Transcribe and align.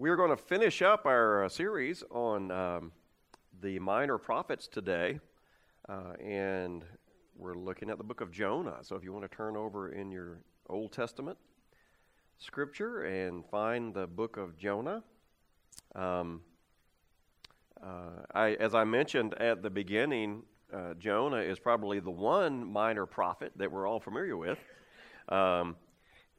We're 0.00 0.16
going 0.16 0.30
to 0.30 0.36
finish 0.38 0.80
up 0.80 1.04
our 1.04 1.44
uh, 1.44 1.50
series 1.50 2.02
on 2.10 2.50
um, 2.50 2.92
the 3.60 3.78
minor 3.80 4.16
prophets 4.16 4.66
today, 4.66 5.20
uh, 5.90 6.14
and 6.18 6.86
we're 7.36 7.52
looking 7.52 7.90
at 7.90 7.98
the 7.98 8.04
book 8.04 8.22
of 8.22 8.32
Jonah. 8.32 8.78
So 8.80 8.96
if 8.96 9.04
you 9.04 9.12
want 9.12 9.30
to 9.30 9.36
turn 9.36 9.58
over 9.58 9.92
in 9.92 10.10
your 10.10 10.38
Old 10.70 10.92
Testament 10.92 11.36
scripture 12.38 13.02
and 13.02 13.44
find 13.44 13.92
the 13.92 14.06
book 14.06 14.38
of 14.38 14.56
Jonah. 14.56 15.02
Um, 15.94 16.40
uh, 17.82 18.22
I, 18.34 18.52
as 18.54 18.74
I 18.74 18.84
mentioned 18.84 19.34
at 19.34 19.62
the 19.62 19.68
beginning, 19.68 20.44
uh, 20.72 20.94
Jonah 20.94 21.42
is 21.42 21.58
probably 21.58 22.00
the 22.00 22.10
one 22.10 22.64
minor 22.64 23.04
prophet 23.04 23.52
that 23.56 23.70
we're 23.70 23.86
all 23.86 24.00
familiar 24.00 24.38
with. 24.38 24.58
Um, 25.28 25.76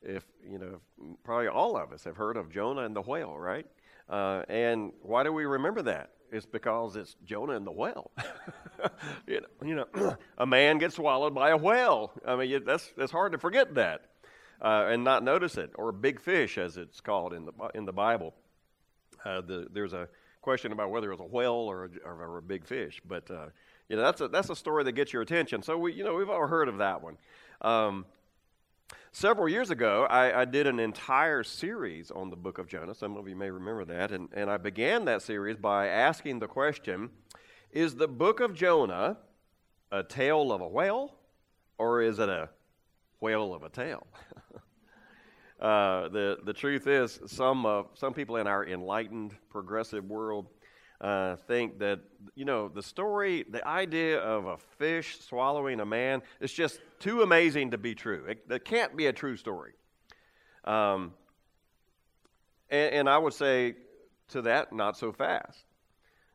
if 0.02 0.26
you 0.50 0.58
know, 0.58 1.16
probably 1.24 1.48
all 1.48 1.78
of 1.78 1.92
us 1.92 2.04
have 2.04 2.18
heard 2.18 2.38
of 2.38 2.50
Jonah 2.50 2.82
and 2.82 2.96
the 2.96 3.02
whale, 3.02 3.38
right? 3.38 3.66
Uh, 4.10 4.44
and 4.50 4.92
why 5.02 5.24
do 5.24 5.32
we 5.32 5.46
remember 5.46 5.82
that? 5.84 6.12
It's 6.32 6.46
because 6.46 6.96
it's 6.96 7.16
Jonah 7.26 7.54
and 7.54 7.68
the 7.68 7.72
whale. 7.72 8.12
you 9.28 9.42
know, 9.42 9.68
you 9.68 9.76
know 9.76 10.18
a 10.38 10.46
man 10.46 10.78
gets 10.78 10.96
swallowed 10.96 11.36
by 11.36 11.50
a 11.50 11.58
whale. 11.58 12.12
I 12.26 12.36
mean, 12.36 12.64
that's 12.66 12.92
that's 12.98 13.12
hard 13.12 13.34
to 13.34 13.38
forget 13.38 13.76
that 13.76 14.06
uh, 14.62 14.86
and 14.90 15.04
not 15.04 15.24
notice 15.24 15.58
it, 15.58 15.72
or 15.76 15.92
big 15.92 16.22
fish, 16.22 16.58
as 16.58 16.78
it's 16.78 17.02
called 17.02 17.34
in 17.34 17.46
the 17.46 17.52
in 17.74 17.86
the 17.86 17.94
Bible. 17.94 18.34
Uh, 19.26 19.42
the, 19.42 19.68
there's 19.72 19.94
a 19.94 20.08
question 20.42 20.72
about 20.72 20.92
whether 20.92 21.12
it 21.12 21.20
was 21.20 21.20
a 21.20 21.32
whale 21.32 21.54
or 21.54 21.86
a, 21.86 22.08
or 22.08 22.38
a 22.38 22.42
big 22.42 22.66
fish, 22.66 23.02
but 23.08 23.30
uh, 23.32 23.48
you 23.90 23.96
know 23.96 24.04
that's 24.04 24.22
a 24.22 24.28
that's 24.28 24.50
a 24.50 24.56
story 24.56 24.84
that 24.84 24.94
gets 24.94 25.12
your 25.12 25.22
attention. 25.22 25.64
So 25.64 25.78
we 25.78 25.94
you 25.94 26.04
know 26.04 26.16
we've 26.16 26.30
all 26.30 26.48
heard 26.48 26.68
of 26.68 26.78
that 26.78 27.02
one. 27.02 27.18
Um, 27.62 28.06
Several 29.14 29.50
years 29.50 29.72
ago, 29.72 30.08
I, 30.10 30.42
I, 30.42 30.46
did 30.46 30.68
an 30.68 30.80
entire 30.80 31.44
series 31.44 32.12
on 32.12 32.30
the 32.30 32.38
book 32.38 32.58
of 32.58 32.70
Jonah. 32.70 32.96
Some 32.96 33.18
of 33.18 33.28
you 33.28 33.36
may 33.36 33.50
remember 33.50 33.84
that. 33.84 34.14
And, 34.14 34.30
and 34.32 34.50
I 34.50 34.56
began 34.56 35.04
that 35.04 35.22
series 35.22 35.58
by 35.58 35.88
asking 35.88 36.40
the 36.40 36.48
question 36.48 37.10
Is 37.72 37.96
the 37.96 38.08
book 38.08 38.40
of 38.40 38.54
Jonah 38.54 39.18
a 39.92 40.02
tale 40.02 40.54
of 40.54 40.62
a 40.62 40.68
whale, 40.68 41.14
or 41.78 42.02
is 42.02 42.20
it 42.20 42.30
a 42.30 42.50
whale 43.20 43.54
of 43.54 43.64
a 43.64 43.70
tale? 43.70 44.08
uh, 45.60 46.08
the, 46.08 46.38
the 46.46 46.54
truth 46.54 46.88
is, 46.88 47.20
some, 47.28 47.66
uh, 47.66 47.84
some 47.96 48.14
people 48.14 48.38
in 48.38 48.48
our 48.48 48.66
enlightened, 48.66 49.36
progressive 49.50 50.06
world 50.06 50.48
uh, 51.02 51.36
think 51.48 51.80
that, 51.80 52.00
you 52.36 52.46
know, 52.46 52.68
the 52.68 52.84
story, 52.84 53.44
the 53.50 53.68
idea 53.68 54.20
of 54.20 54.46
a 54.46 54.58
fish 54.78 55.20
swallowing 55.20 55.80
a 55.80 55.86
man 55.86 56.22
is 56.40 56.54
just 56.54 56.80
too 57.00 57.24
amazing 57.24 57.72
to 57.72 57.78
be 57.78 57.96
true. 57.96 58.26
It, 58.26 58.46
it 58.50 58.66
can't 58.66 58.96
be 58.96 59.08
a 59.08 59.14
true 59.14 59.36
story. 59.36 59.74
Um, 60.64 61.14
and, 62.70 62.94
and, 62.94 63.10
I 63.10 63.18
would 63.18 63.34
say 63.34 63.74
to 64.30 64.44
that, 64.44 64.72
not 64.72 64.96
so 64.96 65.12
fast. 65.12 65.66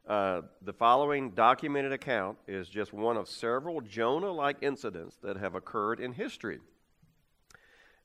Uh, 0.04 0.42
the 0.62 0.72
following 0.72 1.30
documented 1.30 1.92
account 1.92 2.36
is 2.48 2.68
just 2.68 2.92
one 2.92 3.16
of 3.16 3.28
several 3.28 3.80
Jonah 3.80 4.32
like 4.32 4.56
incidents 4.62 5.16
that 5.22 5.36
have 5.36 5.54
occurred 5.54 6.00
in 6.00 6.12
history. 6.12 6.58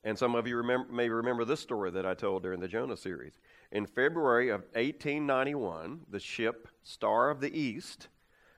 And 0.03 0.17
some 0.17 0.35
of 0.35 0.47
you 0.47 0.57
remember, 0.57 0.91
may 0.91 1.09
remember 1.09 1.43
this 1.43 1.59
story 1.59 1.89
that 1.91 2.05
I 2.05 2.13
told 2.13 2.43
during 2.43 2.59
the 2.59 2.67
Jonah 2.67 2.97
series. 2.97 3.33
In 3.71 3.85
February 3.85 4.49
of 4.49 4.63
1891, 4.73 6.01
the 6.09 6.19
ship 6.19 6.67
Star 6.83 7.29
of 7.29 7.39
the 7.39 7.57
East 7.57 8.09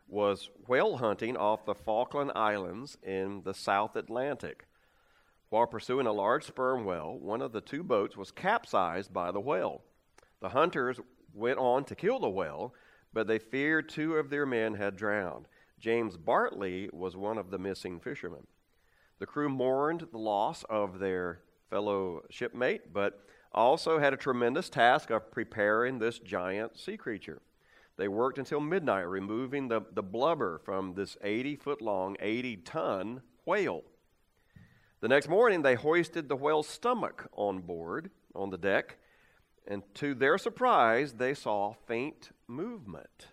was 0.08 0.50
whale 0.68 0.98
hunting 0.98 1.38
off 1.38 1.66
the 1.66 1.76
Falkland 1.76 2.32
Islands 2.34 2.98
in 3.04 3.44
the 3.44 3.54
South 3.54 3.96
Atlantic. 3.96 4.66
While 5.50 5.68
pursuing 5.68 6.08
a 6.08 6.12
large 6.12 6.46
sperm 6.46 6.84
whale, 6.84 7.16
one 7.20 7.44
of 7.44 7.52
the 7.52 7.62
two 7.62 7.84
boats 7.84 8.18
was 8.18 8.32
capsized 8.32 9.14
by 9.14 9.32
the 9.32 9.40
whale. 9.40 9.84
The 10.40 10.50
hunters 10.50 11.00
went 11.32 11.60
on 11.60 11.84
to 11.86 11.96
kill 11.96 12.18
the 12.18 12.30
whale, 12.30 12.74
but 13.14 13.28
they 13.28 13.38
feared 13.38 13.90
two 13.90 14.16
of 14.16 14.32
their 14.32 14.48
men 14.48 14.74
had 14.74 14.96
drowned. 14.96 15.48
James 15.80 16.18
Bartley 16.18 16.90
was 16.92 17.16
one 17.16 17.38
of 17.38 17.52
the 17.52 17.60
missing 17.60 18.00
fishermen. 18.00 18.48
The 19.20 19.28
crew 19.28 19.50
mourned 19.50 20.08
the 20.12 20.18
loss 20.18 20.64
of 20.72 20.98
their 20.98 21.42
fellow 21.70 22.24
shipmate, 22.32 22.92
but 22.92 23.28
also 23.54 24.00
had 24.00 24.14
a 24.14 24.18
tremendous 24.18 24.70
task 24.70 25.10
of 25.10 25.32
preparing 25.32 26.00
this 26.00 26.20
giant 26.20 26.78
sea 26.78 26.98
creature. 26.98 27.42
They 27.98 28.08
worked 28.08 28.40
until 28.40 28.60
midnight, 28.60 29.08
removing 29.08 29.68
the, 29.68 29.82
the 29.94 30.02
blubber 30.02 30.60
from 30.66 30.96
this 30.96 31.16
80 31.24 31.58
foot 31.58 31.82
long, 31.82 32.18
80 32.20 32.58
ton 32.58 33.22
whale. 33.46 33.84
The 35.02 35.08
next 35.08 35.30
morning, 35.30 35.62
they 35.62 35.76
hoisted 35.76 36.28
the 36.28 36.36
whale's 36.36 36.68
stomach 36.68 37.28
on 37.34 37.60
board 37.60 38.10
on 38.34 38.50
the 38.50 38.58
deck, 38.58 38.98
and 39.68 39.84
to 39.96 40.16
their 40.16 40.38
surprise, 40.38 41.14
they 41.14 41.34
saw 41.34 41.74
faint 41.88 42.32
movement. 42.48 43.28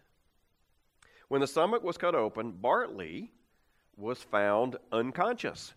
When 1.29 1.41
the 1.41 1.47
stomach 1.47 1.83
was 1.83 1.97
cut 1.97 2.15
open, 2.15 2.53
Bartley 2.53 3.31
was 3.97 4.23
found 4.23 4.77
unconscious 4.91 5.75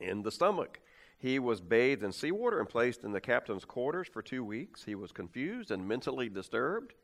in 0.00 0.22
the 0.22 0.30
stomach. 0.32 0.80
He 1.20 1.38
was 1.38 1.60
bathed 1.60 2.02
in 2.02 2.12
seawater 2.12 2.60
and 2.60 2.68
placed 2.68 3.04
in 3.04 3.12
the 3.12 3.20
captain's 3.20 3.66
quarters 3.66 4.08
for 4.08 4.22
two 4.22 4.42
weeks. 4.42 4.82
He 4.84 4.94
was 4.94 5.12
confused 5.12 5.70
and 5.70 5.86
mentally 5.86 6.30
disturbed. 6.30 6.94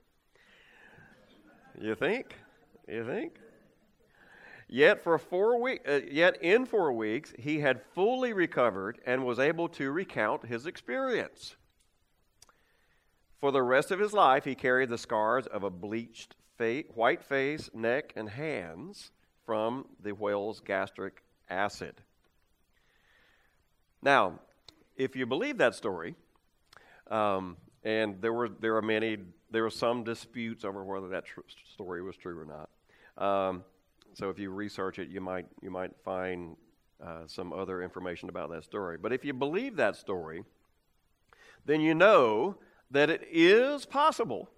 You 1.79 1.95
think? 1.95 2.35
You 2.89 3.05
think? 3.05 3.35
Yet 4.69 5.05
for 5.05 5.19
four 5.19 5.61
week, 5.61 5.83
uh, 5.87 6.01
yet 6.11 6.43
in 6.43 6.65
four 6.65 6.93
weeks, 6.95 7.35
he 7.39 7.61
had 7.61 7.83
fully 7.95 8.33
recovered 8.33 8.99
and 9.05 9.27
was 9.27 9.39
able 9.39 9.69
to 9.71 9.91
recount 9.91 10.47
his 10.47 10.67
experience. 10.67 11.55
For 13.39 13.53
the 13.53 13.63
rest 13.63 13.91
of 13.91 14.01
his 14.01 14.15
life, 14.15 14.45
he 14.45 14.55
carried 14.55 14.89
the 14.89 14.97
scars 14.97 15.47
of 15.47 15.63
a 15.63 15.71
bleached 15.71 16.37
fa- 16.57 16.85
white 16.95 17.23
face, 17.23 17.69
neck, 17.75 18.15
and 18.17 18.31
hands 18.31 19.11
from 19.45 19.87
the 20.03 20.15
whale's 20.15 20.61
gastric 20.61 21.23
acid. 21.51 22.01
Now, 24.03 24.41
if 24.97 25.17
you 25.17 25.27
believe 25.27 25.59
that 25.59 25.75
story, 25.75 26.15
um, 27.11 27.57
and 27.85 28.21
there 28.21 28.33
were 28.33 28.49
there 28.49 28.77
are 28.77 28.83
many 28.83 29.19
there 29.51 29.63
were 29.63 29.71
some 29.71 30.05
disputes 30.05 30.65
over 30.65 30.85
whether 30.85 31.09
that 31.09 31.25
tr- 31.25 31.41
story 31.73 32.03
was 32.03 32.17
true 32.17 32.39
or 32.39 32.45
not. 32.45 32.69
Um, 33.17 33.65
so 34.15 34.29
if 34.31 34.39
you 34.39 34.51
research 34.51 34.99
it, 34.99 35.09
you 35.09 35.21
might 35.21 35.47
you 35.63 35.71
might 35.71 35.93
find 36.05 36.57
uh, 37.05 37.27
some 37.27 37.53
other 37.53 37.83
information 37.83 38.29
about 38.29 38.51
that 38.51 38.65
story. 38.65 38.97
But 38.97 39.13
if 39.13 39.25
you 39.25 39.33
believe 39.33 39.77
that 39.77 39.97
story, 39.97 40.43
then 41.65 41.81
you 41.81 41.95
know 41.95 42.57
that 42.91 43.11
it 43.11 43.27
is 43.31 43.85
possible 43.85 44.49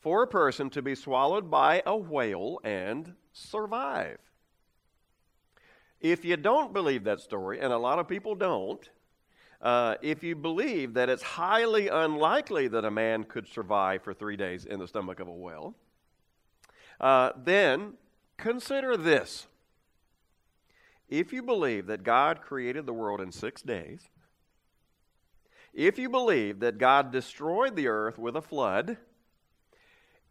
for 0.00 0.22
a 0.22 0.26
person 0.26 0.68
to 0.70 0.82
be 0.82 0.94
swallowed 0.94 1.50
by 1.50 1.82
a 1.86 1.96
whale 1.96 2.60
and 2.62 3.14
survive. 3.32 4.18
If 6.04 6.22
you 6.22 6.36
don't 6.36 6.74
believe 6.74 7.04
that 7.04 7.20
story, 7.20 7.60
and 7.60 7.72
a 7.72 7.78
lot 7.78 7.98
of 7.98 8.06
people 8.06 8.34
don't, 8.34 8.86
uh, 9.62 9.94
if 10.02 10.22
you 10.22 10.36
believe 10.36 10.92
that 10.92 11.08
it's 11.08 11.22
highly 11.22 11.88
unlikely 11.88 12.68
that 12.68 12.84
a 12.84 12.90
man 12.90 13.24
could 13.24 13.48
survive 13.48 14.02
for 14.02 14.12
three 14.12 14.36
days 14.36 14.66
in 14.66 14.78
the 14.78 14.86
stomach 14.86 15.18
of 15.18 15.28
a 15.28 15.32
whale, 15.32 15.74
uh, 17.00 17.30
then 17.42 17.94
consider 18.36 18.98
this. 18.98 19.46
If 21.08 21.32
you 21.32 21.42
believe 21.42 21.86
that 21.86 22.02
God 22.02 22.42
created 22.42 22.84
the 22.84 22.92
world 22.92 23.22
in 23.22 23.32
six 23.32 23.62
days, 23.62 24.10
if 25.72 25.98
you 25.98 26.10
believe 26.10 26.60
that 26.60 26.76
God 26.76 27.12
destroyed 27.12 27.76
the 27.76 27.88
earth 27.88 28.18
with 28.18 28.36
a 28.36 28.42
flood, 28.42 28.98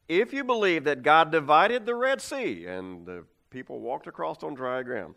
if 0.08 0.34
you 0.34 0.44
believe 0.44 0.84
that 0.84 1.02
God 1.02 1.32
divided 1.32 1.88
the 1.88 1.96
Red 1.96 2.22
Sea 2.22 2.68
and 2.68 3.08
the 3.08 3.24
people 3.50 3.80
walked 3.80 4.06
across 4.06 4.44
on 4.44 4.54
dry 4.54 4.84
ground, 4.84 5.16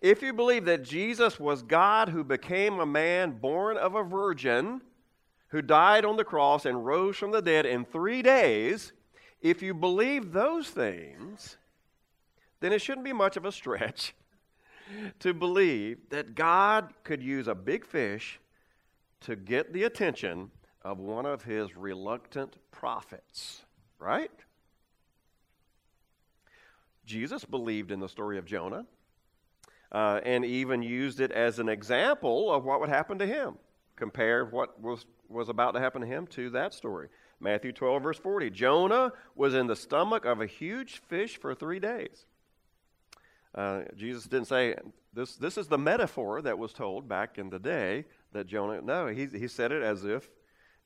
if 0.00 0.22
you 0.22 0.32
believe 0.32 0.64
that 0.66 0.84
Jesus 0.84 1.40
was 1.40 1.62
God 1.62 2.08
who 2.08 2.22
became 2.22 2.78
a 2.78 2.86
man 2.86 3.32
born 3.32 3.76
of 3.76 3.94
a 3.94 4.02
virgin, 4.02 4.80
who 5.48 5.62
died 5.62 6.04
on 6.04 6.16
the 6.16 6.24
cross 6.24 6.64
and 6.64 6.84
rose 6.84 7.16
from 7.16 7.32
the 7.32 7.42
dead 7.42 7.66
in 7.66 7.84
three 7.84 8.22
days, 8.22 8.92
if 9.40 9.62
you 9.62 9.74
believe 9.74 10.32
those 10.32 10.68
things, 10.68 11.56
then 12.60 12.72
it 12.72 12.80
shouldn't 12.80 13.04
be 13.04 13.12
much 13.12 13.36
of 13.36 13.44
a 13.44 13.52
stretch 13.52 14.14
to 15.20 15.34
believe 15.34 15.98
that 16.10 16.34
God 16.34 16.92
could 17.02 17.22
use 17.22 17.48
a 17.48 17.54
big 17.54 17.84
fish 17.84 18.40
to 19.22 19.36
get 19.36 19.72
the 19.72 19.84
attention 19.84 20.50
of 20.82 20.98
one 20.98 21.26
of 21.26 21.42
his 21.42 21.76
reluctant 21.76 22.56
prophets, 22.70 23.62
right? 23.98 24.30
Jesus 27.04 27.44
believed 27.44 27.90
in 27.90 28.00
the 28.00 28.08
story 28.08 28.38
of 28.38 28.44
Jonah 28.44 28.86
uh, 29.92 30.20
and 30.24 30.44
even 30.44 30.82
used 30.82 31.20
it 31.20 31.32
as 31.32 31.58
an 31.58 31.68
example 31.68 32.52
of 32.52 32.64
what 32.64 32.80
would 32.80 32.88
happen 32.88 33.18
to 33.18 33.26
him. 33.26 33.54
Compare 33.96 34.44
what 34.44 34.80
was, 34.80 35.06
was 35.28 35.48
about 35.48 35.72
to 35.72 35.80
happen 35.80 36.00
to 36.02 36.06
him 36.06 36.26
to 36.28 36.50
that 36.50 36.74
story. 36.74 37.08
Matthew 37.40 37.72
12, 37.72 38.02
verse 38.02 38.18
40. 38.18 38.50
Jonah 38.50 39.12
was 39.34 39.54
in 39.54 39.66
the 39.66 39.76
stomach 39.76 40.24
of 40.24 40.40
a 40.40 40.46
huge 40.46 41.00
fish 41.08 41.38
for 41.38 41.54
three 41.54 41.78
days. 41.80 42.26
Uh, 43.54 43.82
Jesus 43.96 44.24
didn't 44.24 44.48
say, 44.48 44.74
this, 45.14 45.36
this 45.36 45.56
is 45.56 45.68
the 45.68 45.78
metaphor 45.78 46.42
that 46.42 46.58
was 46.58 46.72
told 46.72 47.08
back 47.08 47.38
in 47.38 47.50
the 47.50 47.58
day 47.58 48.04
that 48.32 48.46
Jonah, 48.46 48.82
no, 48.82 49.06
he, 49.06 49.26
he 49.26 49.48
said 49.48 49.72
it 49.72 49.82
as 49.82 50.04
if 50.04 50.28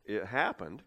it 0.05 0.27
happened. 0.27 0.83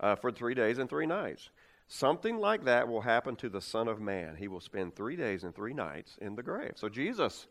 uh, 0.00 0.14
for 0.14 0.30
three 0.30 0.54
days 0.54 0.78
and 0.78 0.88
three 0.88 1.06
nights. 1.06 1.50
Something 1.88 2.38
like 2.38 2.64
that 2.64 2.88
will 2.88 3.02
happen 3.02 3.36
to 3.36 3.48
the 3.48 3.60
Son 3.60 3.88
of 3.88 4.00
Man. 4.00 4.36
He 4.36 4.48
will 4.48 4.60
spend 4.60 4.94
three 4.94 5.16
days 5.16 5.44
and 5.44 5.54
three 5.54 5.72
nights 5.72 6.16
in 6.20 6.34
the 6.34 6.42
grave. 6.42 6.72
So 6.76 6.88
Jesus 6.88 7.46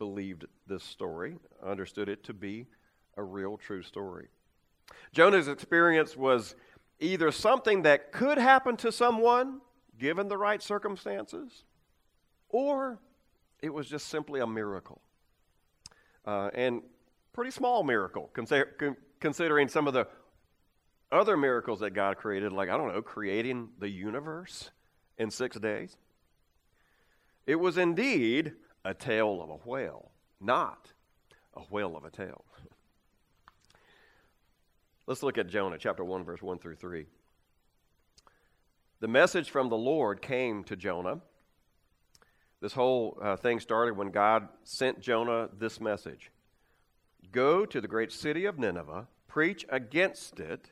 believed 0.00 0.46
this 0.66 0.82
story, 0.82 1.36
understood 1.62 2.08
it 2.08 2.24
to 2.24 2.32
be 2.32 2.66
a 3.18 3.22
real, 3.22 3.58
true 3.58 3.82
story. 3.82 4.28
Jonah's 5.12 5.46
experience 5.46 6.16
was 6.16 6.56
either 6.98 7.30
something 7.30 7.82
that 7.82 8.10
could 8.10 8.38
happen 8.38 8.76
to 8.78 8.90
someone 8.90 9.60
given 9.98 10.26
the 10.26 10.38
right 10.38 10.62
circumstances, 10.62 11.64
or 12.48 12.98
it 13.60 13.72
was 13.72 13.86
just 13.86 14.08
simply 14.08 14.40
a 14.40 14.46
miracle. 14.46 15.02
Uh, 16.24 16.48
and 16.54 16.80
pretty 17.34 17.50
small 17.50 17.82
miracle, 17.82 18.30
considering 19.20 19.68
some 19.68 19.86
of 19.86 19.92
the 19.92 20.08
other 21.12 21.36
miracles 21.36 21.80
that 21.80 21.90
God 21.90 22.16
created, 22.16 22.52
like, 22.52 22.70
I 22.70 22.78
don't 22.78 22.88
know, 22.88 23.02
creating 23.02 23.68
the 23.78 23.88
universe 23.88 24.70
in 25.18 25.30
six 25.30 25.58
days. 25.58 25.98
It 27.46 27.56
was 27.56 27.76
indeed 27.76 28.52
a 28.84 28.94
tale 28.94 29.40
of 29.42 29.50
a 29.50 29.68
whale, 29.68 30.10
not 30.40 30.92
a 31.54 31.60
whale 31.60 31.96
of 31.96 32.04
a 32.04 32.10
tale. 32.10 32.44
Let's 35.06 35.22
look 35.22 35.38
at 35.38 35.48
Jonah 35.48 35.78
chapter 35.78 36.04
1, 36.04 36.24
verse 36.24 36.42
1 36.42 36.58
through 36.58 36.76
3. 36.76 37.06
The 39.00 39.08
message 39.08 39.50
from 39.50 39.68
the 39.68 39.76
Lord 39.76 40.22
came 40.22 40.62
to 40.64 40.76
Jonah. 40.76 41.20
This 42.60 42.74
whole 42.74 43.18
uh, 43.22 43.36
thing 43.36 43.58
started 43.58 43.96
when 43.96 44.10
God 44.10 44.48
sent 44.64 45.00
Jonah 45.00 45.48
this 45.58 45.80
message 45.80 46.30
Go 47.32 47.64
to 47.64 47.80
the 47.80 47.88
great 47.88 48.12
city 48.12 48.44
of 48.44 48.58
Nineveh, 48.58 49.06
preach 49.28 49.64
against 49.68 50.40
it. 50.40 50.70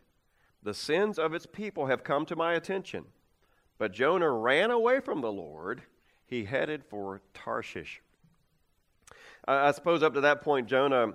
The 0.62 0.75
sins 0.75 1.19
of 1.19 1.34
its 1.34 1.46
people 1.46 1.87
have 1.87 2.02
come 2.02 2.26
to 2.26 2.37
my 2.37 2.54
attention. 2.54 3.04
But 3.78 3.93
Jonah 3.93 4.31
ran 4.31 4.70
away 4.70 5.00
from 5.00 5.20
the 5.20 5.32
Lord. 5.32 5.82
He 6.28 6.44
headed 6.44 6.84
for 6.84 7.20
Tarshish. 7.34 8.00
I 9.46 9.72
suppose 9.72 10.02
up 10.02 10.14
to 10.14 10.20
that 10.20 10.42
point, 10.42 10.69
Jonah 10.69 11.14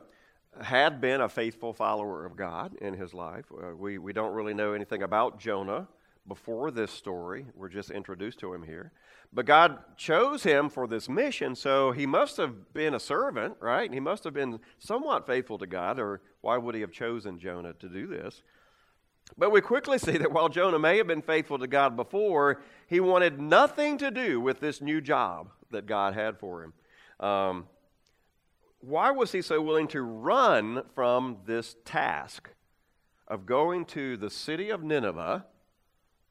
had 0.61 0.99
been 0.99 1.21
a 1.21 1.29
faithful 1.29 1.71
follower 1.71 2.25
of 2.25 2.35
God 2.35 2.75
in 2.75 2.95
his 2.95 3.13
life. 3.13 3.45
Uh, 3.51 3.75
we, 3.75 3.97
we 3.99 4.11
don't 4.11 4.33
really 4.33 4.53
know 4.53 4.73
anything 4.73 5.03
about 5.03 5.39
Jonah 5.39 5.87
before 6.27 6.71
this 6.71 6.91
story. 6.91 7.45
We're 7.55 7.69
just 7.69 7.91
introduced 7.91 8.39
to 8.39 8.53
him 8.53 8.63
here. 8.63 8.91
But 9.31 9.45
God 9.45 9.79
chose 9.97 10.43
him 10.43 10.69
for 10.69 10.87
this 10.87 11.09
mission, 11.09 11.55
so 11.55 11.91
he 11.91 12.05
must 12.05 12.37
have 12.37 12.73
been 12.73 12.93
a 12.93 12.99
servant, 12.99 13.57
right? 13.59 13.91
He 13.91 13.99
must 13.99 14.23
have 14.23 14.33
been 14.33 14.59
somewhat 14.79 15.25
faithful 15.25 15.57
to 15.57 15.67
God, 15.67 15.99
or 15.99 16.21
why 16.41 16.57
would 16.57 16.75
he 16.75 16.81
have 16.81 16.91
chosen 16.91 17.39
Jonah 17.39 17.73
to 17.73 17.89
do 17.89 18.07
this? 18.07 18.43
But 19.37 19.51
we 19.51 19.61
quickly 19.61 19.97
see 19.97 20.17
that 20.17 20.31
while 20.31 20.49
Jonah 20.49 20.79
may 20.79 20.97
have 20.97 21.07
been 21.07 21.21
faithful 21.21 21.57
to 21.59 21.67
God 21.67 21.95
before, 21.95 22.61
he 22.87 22.99
wanted 22.99 23.39
nothing 23.39 23.97
to 23.97 24.11
do 24.11 24.39
with 24.39 24.59
this 24.59 24.81
new 24.81 25.01
job 25.01 25.49
that 25.71 25.85
God 25.85 26.13
had 26.13 26.39
for 26.39 26.63
him. 26.63 26.73
Um, 27.19 27.67
why 28.79 29.11
was 29.11 29.31
he 29.31 29.41
so 29.41 29.61
willing 29.61 29.87
to 29.89 30.01
run 30.01 30.83
from 30.93 31.37
this 31.45 31.75
task 31.85 32.49
of 33.27 33.45
going 33.45 33.85
to 33.85 34.17
the 34.17 34.29
city 34.29 34.69
of 34.69 34.83
Nineveh 34.83 35.45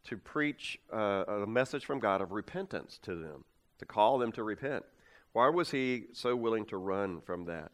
to 0.05 0.17
preach 0.17 0.79
uh, 0.93 1.25
a 1.27 1.47
message 1.47 1.85
from 1.85 1.99
God 1.99 2.21
of 2.21 2.31
repentance 2.31 2.99
to 3.03 3.15
them, 3.15 3.45
to 3.79 3.87
call 3.87 4.19
them 4.19 4.33
to 4.33 4.43
repent? 4.43 4.85
Why 5.33 5.49
was 5.49 5.71
he 5.71 6.05
so 6.13 6.37
willing 6.37 6.67
to 6.67 6.77
run 6.77 7.23
from 7.23 7.47
that? 7.47 7.73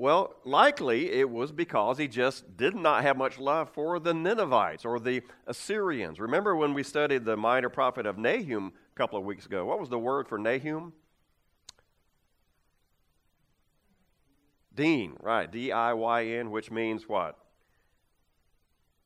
Well, 0.00 0.34
likely 0.46 1.12
it 1.12 1.28
was 1.28 1.52
because 1.52 1.98
he 1.98 2.08
just 2.08 2.56
did 2.56 2.74
not 2.74 3.02
have 3.02 3.18
much 3.18 3.38
love 3.38 3.68
for 3.74 4.00
the 4.00 4.14
Ninevites 4.14 4.86
or 4.86 4.98
the 4.98 5.20
Assyrians. 5.46 6.18
Remember 6.18 6.56
when 6.56 6.72
we 6.72 6.82
studied 6.82 7.26
the 7.26 7.36
minor 7.36 7.68
prophet 7.68 8.06
of 8.06 8.16
Nahum 8.16 8.72
a 8.94 8.96
couple 8.96 9.18
of 9.18 9.26
weeks 9.26 9.44
ago? 9.44 9.66
What 9.66 9.78
was 9.78 9.90
the 9.90 9.98
word 9.98 10.26
for 10.26 10.38
Nahum? 10.38 10.94
Deen, 14.74 15.18
right, 15.20 15.52
D 15.52 15.70
I 15.70 15.92
Y 15.92 16.24
N, 16.24 16.50
which 16.50 16.70
means 16.70 17.06
what? 17.06 17.36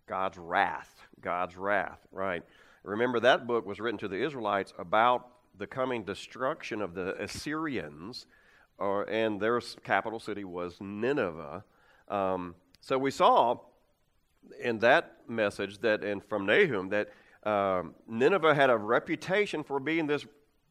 God's 0.07 0.39
wrath. 0.39 0.95
God's 1.21 1.57
wrath, 1.57 2.07
right. 2.13 2.45
Remember, 2.85 3.19
that 3.19 3.49
book 3.49 3.67
was 3.67 3.81
written 3.81 3.99
to 3.99 4.07
the 4.07 4.25
Israelites 4.25 4.73
about 4.79 5.27
the 5.59 5.67
coming 5.67 6.05
destruction 6.05 6.81
of 6.81 6.95
the 6.95 7.21
Assyrians, 7.21 8.27
or, 8.79 9.09
and 9.09 9.41
their 9.41 9.61
capital 9.83 10.21
city 10.21 10.45
was 10.45 10.77
Nineveh. 10.81 11.65
Um, 12.09 12.55
so 12.81 12.99
we 12.99 13.11
saw 13.11 13.59
in 14.61 14.79
that 14.81 15.17
message 15.29 15.79
that, 15.79 16.05
and 16.05 16.23
from 16.25 16.47
Nahum, 16.47 16.91
that 16.91 17.09
um, 17.49 17.95
Nineveh 18.09 18.55
had 18.55 18.71
a 18.71 18.77
reputation 18.77 19.63
for 19.63 19.81
being 19.81 20.07
this 20.07 20.27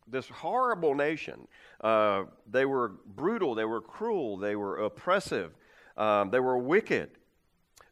this 0.08 0.28
horrible 0.28 0.96
nation. 0.96 1.48
Uh, 1.82 2.26
they 2.50 2.66
were 2.66 2.90
brutal, 3.16 3.56
they 3.56 3.66
were 3.66 3.82
cruel, 3.82 4.38
they 4.38 4.56
were 4.56 4.78
oppressive, 4.78 5.54
um, 5.98 6.30
they 6.30 6.40
were 6.40 6.58
wicked. 6.58 7.10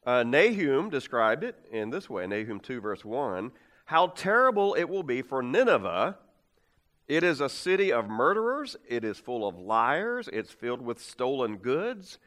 Uh, 0.05 0.23
Nahum 0.23 0.89
described 0.89 1.43
it 1.43 1.55
in 1.71 1.89
this 1.89 2.09
way 2.09 2.25
Nahum 2.25 2.59
2, 2.59 2.81
verse 2.81 3.05
1 3.05 3.51
How 3.85 4.07
terrible 4.07 4.73
it 4.73 4.85
will 4.89 5.03
be 5.03 5.21
for 5.21 5.43
Nineveh! 5.43 6.17
It 7.07 7.23
is 7.23 7.41
a 7.41 7.49
city 7.49 7.91
of 7.91 8.07
murderers, 8.07 8.77
it 8.87 9.03
is 9.03 9.17
full 9.17 9.47
of 9.47 9.57
liars, 9.57 10.29
it's 10.31 10.51
filled 10.51 10.81
with 10.81 11.01
stolen 11.01 11.57
goods. 11.57 12.19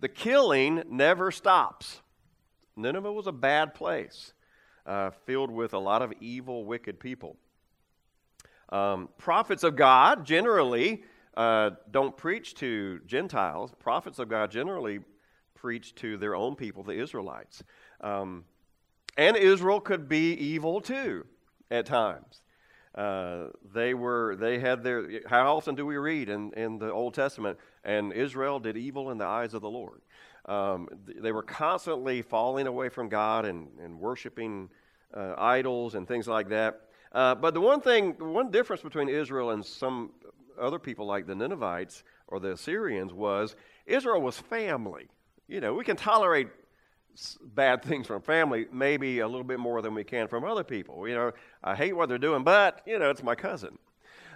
The 0.00 0.08
killing 0.08 0.82
never 0.88 1.30
stops. 1.30 2.00
Nineveh 2.76 3.12
was 3.12 3.26
a 3.26 3.32
bad 3.32 3.74
place, 3.74 4.32
uh, 4.86 5.10
filled 5.26 5.50
with 5.50 5.74
a 5.74 5.78
lot 5.78 6.00
of 6.00 6.12
evil, 6.20 6.64
wicked 6.64 6.98
people. 6.98 7.36
Um, 8.70 9.08
prophets 9.18 9.64
of 9.64 9.76
God 9.76 10.24
generally 10.24 11.02
uh, 11.36 11.70
don't 11.90 12.16
preach 12.16 12.54
to 12.56 13.00
Gentiles. 13.06 13.72
Prophets 13.78 14.18
of 14.18 14.28
God 14.28 14.50
generally 14.50 15.00
preach 15.54 15.94
to 15.96 16.16
their 16.16 16.34
own 16.34 16.56
people, 16.56 16.82
the 16.82 16.92
Israelites. 16.92 17.62
Um, 18.00 18.44
and 19.16 19.36
Israel 19.36 19.80
could 19.80 20.08
be 20.08 20.32
evil 20.32 20.80
too 20.80 21.26
at 21.70 21.86
times. 21.86 22.40
Uh, 22.94 23.46
they 23.72 23.94
were 23.94 24.36
they 24.36 24.58
had 24.58 24.82
their 24.82 25.20
how 25.26 25.56
often 25.56 25.74
do 25.74 25.86
we 25.86 25.96
read 25.96 26.28
in, 26.28 26.52
in 26.54 26.78
the 26.78 26.90
old 26.90 27.14
testament 27.14 27.56
and 27.84 28.12
israel 28.12 28.58
did 28.58 28.76
evil 28.76 29.12
in 29.12 29.18
the 29.18 29.24
eyes 29.24 29.54
of 29.54 29.62
the 29.62 29.70
lord 29.70 30.00
um, 30.46 30.88
they 31.06 31.30
were 31.30 31.44
constantly 31.44 32.20
falling 32.20 32.66
away 32.66 32.88
from 32.88 33.08
god 33.08 33.44
and, 33.44 33.68
and 33.80 33.96
worshiping 33.96 34.68
uh, 35.16 35.34
idols 35.38 35.94
and 35.94 36.08
things 36.08 36.26
like 36.26 36.48
that 36.48 36.80
uh, 37.12 37.34
but 37.34 37.54
the 37.54 37.60
one 37.60 37.80
thing, 37.80 38.12
one 38.18 38.50
difference 38.50 38.82
between 38.82 39.08
Israel 39.08 39.50
and 39.50 39.64
some 39.64 40.12
other 40.60 40.78
people 40.78 41.06
like 41.06 41.26
the 41.26 41.34
Ninevites 41.34 42.04
or 42.28 42.38
the 42.38 42.52
Assyrians 42.52 43.12
was 43.12 43.56
Israel 43.86 44.20
was 44.20 44.38
family. 44.38 45.08
You 45.48 45.60
know, 45.60 45.74
we 45.74 45.84
can 45.84 45.96
tolerate 45.96 46.48
bad 47.42 47.82
things 47.82 48.06
from 48.06 48.22
family 48.22 48.66
maybe 48.72 49.18
a 49.18 49.26
little 49.26 49.44
bit 49.44 49.58
more 49.58 49.82
than 49.82 49.94
we 49.94 50.04
can 50.04 50.28
from 50.28 50.44
other 50.44 50.64
people. 50.64 51.06
You 51.06 51.14
know, 51.14 51.32
I 51.62 51.74
hate 51.74 51.94
what 51.94 52.08
they're 52.08 52.18
doing, 52.18 52.44
but, 52.44 52.82
you 52.86 52.98
know, 52.98 53.10
it's 53.10 53.22
my 53.22 53.34
cousin. 53.34 53.78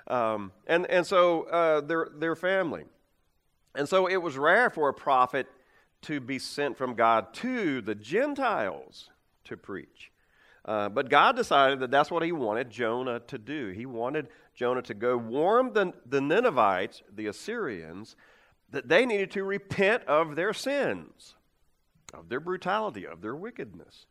Um, 0.07 0.53
and, 0.67 0.87
and 0.91 1.07
so 1.07 1.45
uh, 1.45 1.81
they're, 1.81 2.09
they're 2.17 2.37
family. 2.37 2.85
And 3.75 3.89
so 3.89 4.07
it 4.07 4.17
was 4.17 4.37
rare 4.37 4.71
for 4.71 4.89
a 4.89 4.95
prophet 4.95 5.47
to 6.03 6.21
be 6.21 6.39
sent 6.39 6.77
from 6.77 6.95
God 6.95 7.33
to 7.35 7.81
the 7.81 7.95
Gentiles 7.95 9.11
to 9.45 9.57
preach. 9.57 10.11
Uh, 10.65 10.89
but 10.89 11.11
God 11.11 11.37
decided 11.37 11.81
that 11.81 11.91
that's 11.91 12.11
what 12.11 12.23
he 12.23 12.33
wanted 12.33 12.71
Jonah 12.71 13.21
to 13.21 13.39
do. 13.39 13.69
He 13.71 13.87
wanted 13.87 14.29
Jonah 14.55 14.83
to 14.83 14.95
go 14.95 15.17
warn 15.17 15.73
the, 15.73 15.93
the 16.07 16.21
Ninevites, 16.21 17.03
the 17.13 17.27
Assyrians, 17.27 18.17
that 18.71 18.89
they 18.89 19.05
needed 19.05 19.31
to 19.33 19.45
repent 19.45 20.05
of 20.05 20.37
their 20.37 20.53
sins, 20.53 21.35
of 22.15 22.29
their 22.29 22.41
brutality, 22.41 23.07
of 23.07 23.21
their 23.21 23.37
wickedness. 23.37 24.07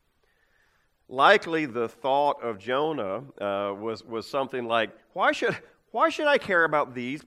Likely 1.09 1.65
the 1.65 1.89
thought 1.89 2.41
of 2.41 2.59
Jonah 2.59 3.23
uh, 3.39 3.73
was, 3.73 4.03
was 4.03 4.27
something 4.27 4.65
like, 4.65 4.91
why 5.13 5.31
should, 5.31 5.57
why 5.91 6.09
should 6.09 6.27
I 6.27 6.37
care 6.37 6.63
about 6.63 6.93
these, 6.93 7.21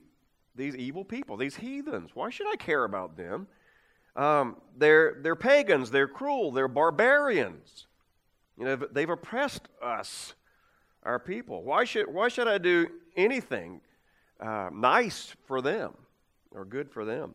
these 0.54 0.75
evil 0.76 1.04
people, 1.04 1.37
these 1.37 1.56
heathens? 1.56 2.11
Why 2.14 2.30
should 2.30 2.47
I 2.47 2.56
care 2.56 2.85
about 2.85 3.16
them? 3.16 3.47
Um, 4.16 4.56
they're, 4.76 5.18
they're 5.23 5.37
pagans, 5.37 5.90
they're 5.90 6.09
cruel, 6.09 6.50
they're 6.50 6.68
barbarians. 6.68 7.87
You 8.59 8.64
know, 8.64 8.76
they've 8.76 9.11
oppressed 9.11 9.68
us, 9.83 10.35
our 11.02 11.18
people. 11.18 11.62
Why 11.62 11.85
should, 11.85 12.12
why 12.12 12.28
should 12.28 12.49
I 12.49 12.59
do 12.59 12.88
anything 13.16 13.80
uh, 14.40 14.71
nice 14.73 15.35
for 15.47 15.62
them 15.62 15.92
or 16.50 16.64
good 16.64 16.90
for 16.90 17.04
them? 17.04 17.35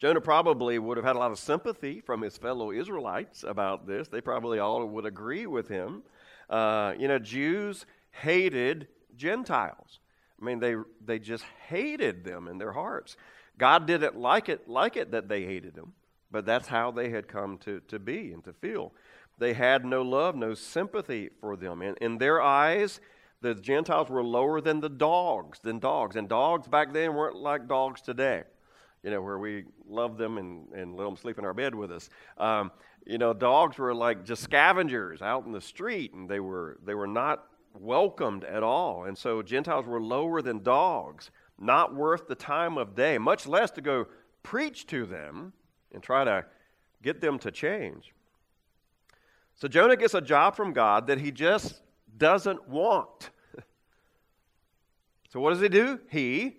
Jonah 0.00 0.20
probably 0.20 0.78
would 0.78 0.96
have 0.96 1.04
had 1.04 1.16
a 1.16 1.18
lot 1.18 1.30
of 1.30 1.38
sympathy 1.38 2.00
from 2.00 2.22
his 2.22 2.38
fellow 2.38 2.72
Israelites 2.72 3.44
about 3.46 3.86
this. 3.86 4.08
They 4.08 4.22
probably 4.22 4.58
all 4.58 4.84
would 4.86 5.04
agree 5.04 5.46
with 5.46 5.68
him. 5.68 6.02
Uh, 6.48 6.94
you 6.98 7.06
know, 7.06 7.18
Jews 7.18 7.84
hated 8.10 8.88
Gentiles. 9.14 10.00
I 10.40 10.44
mean, 10.44 10.58
they, 10.58 10.76
they 11.04 11.18
just 11.18 11.44
hated 11.68 12.24
them 12.24 12.48
in 12.48 12.56
their 12.56 12.72
hearts. 12.72 13.16
God 13.58 13.86
didn't 13.86 14.16
like 14.16 14.48
it, 14.48 14.66
like 14.66 14.96
it 14.96 15.10
that 15.10 15.28
they 15.28 15.44
hated 15.44 15.74
them, 15.74 15.92
but 16.30 16.46
that's 16.46 16.68
how 16.68 16.90
they 16.90 17.10
had 17.10 17.28
come 17.28 17.58
to, 17.58 17.80
to 17.88 17.98
be 17.98 18.32
and 18.32 18.42
to 18.44 18.54
feel. 18.54 18.94
They 19.38 19.52
had 19.52 19.84
no 19.84 20.00
love, 20.00 20.34
no 20.34 20.54
sympathy 20.54 21.28
for 21.40 21.56
them. 21.56 21.82
In, 21.82 21.94
in 22.00 22.16
their 22.16 22.40
eyes, 22.40 23.00
the 23.42 23.54
Gentiles 23.54 24.08
were 24.08 24.24
lower 24.24 24.62
than 24.62 24.80
the 24.80 24.88
dogs, 24.88 25.58
than 25.62 25.78
dogs. 25.78 26.16
And 26.16 26.26
dogs 26.26 26.68
back 26.68 26.94
then 26.94 27.14
weren't 27.14 27.36
like 27.36 27.68
dogs 27.68 28.00
today, 28.00 28.44
you 29.02 29.10
know, 29.10 29.22
where 29.22 29.38
we 29.38 29.64
love 29.88 30.18
them 30.18 30.38
and, 30.38 30.68
and 30.72 30.96
let 30.96 31.04
them 31.04 31.16
sleep 31.16 31.38
in 31.38 31.44
our 31.44 31.54
bed 31.54 31.74
with 31.74 31.90
us. 31.90 32.10
Um, 32.36 32.70
you 33.06 33.18
know, 33.18 33.32
dogs 33.32 33.78
were 33.78 33.94
like 33.94 34.24
just 34.24 34.42
scavengers 34.42 35.22
out 35.22 35.46
in 35.46 35.52
the 35.52 35.60
street, 35.60 36.12
and 36.12 36.28
they 36.28 36.40
were, 36.40 36.78
they 36.84 36.94
were 36.94 37.06
not 37.06 37.44
welcomed 37.74 38.44
at 38.44 38.62
all. 38.62 39.04
And 39.04 39.16
so 39.16 39.42
Gentiles 39.42 39.86
were 39.86 40.00
lower 40.00 40.42
than 40.42 40.62
dogs, 40.62 41.30
not 41.58 41.94
worth 41.94 42.28
the 42.28 42.34
time 42.34 42.76
of 42.76 42.94
day, 42.94 43.16
much 43.18 43.46
less 43.46 43.70
to 43.72 43.80
go 43.80 44.06
preach 44.42 44.86
to 44.88 45.06
them 45.06 45.52
and 45.92 46.02
try 46.02 46.24
to 46.24 46.44
get 47.02 47.20
them 47.20 47.38
to 47.40 47.50
change. 47.50 48.12
So 49.54 49.68
Jonah 49.68 49.96
gets 49.96 50.14
a 50.14 50.20
job 50.20 50.56
from 50.56 50.72
God 50.72 51.06
that 51.08 51.18
he 51.18 51.30
just 51.30 51.82
doesn't 52.16 52.68
want. 52.68 53.30
so 55.30 55.40
what 55.40 55.50
does 55.50 55.60
he 55.60 55.68
do? 55.68 56.00
He 56.10 56.56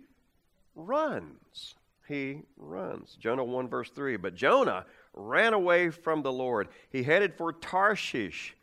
runs. 0.76 1.76
He 2.12 2.41
runs. 2.58 3.15
Jonah 3.18 3.46
1, 3.46 3.70
verse 3.70 3.89
3. 3.89 4.18
But 4.18 4.36
Jonah 4.36 4.86
ran 5.13 5.53
away 5.53 5.89
from 5.91 6.24
the 6.24 6.32
Lord. 6.32 6.68
He 6.89 7.03
headed 7.03 7.34
for 7.34 7.53
Tarshish. 7.53 8.53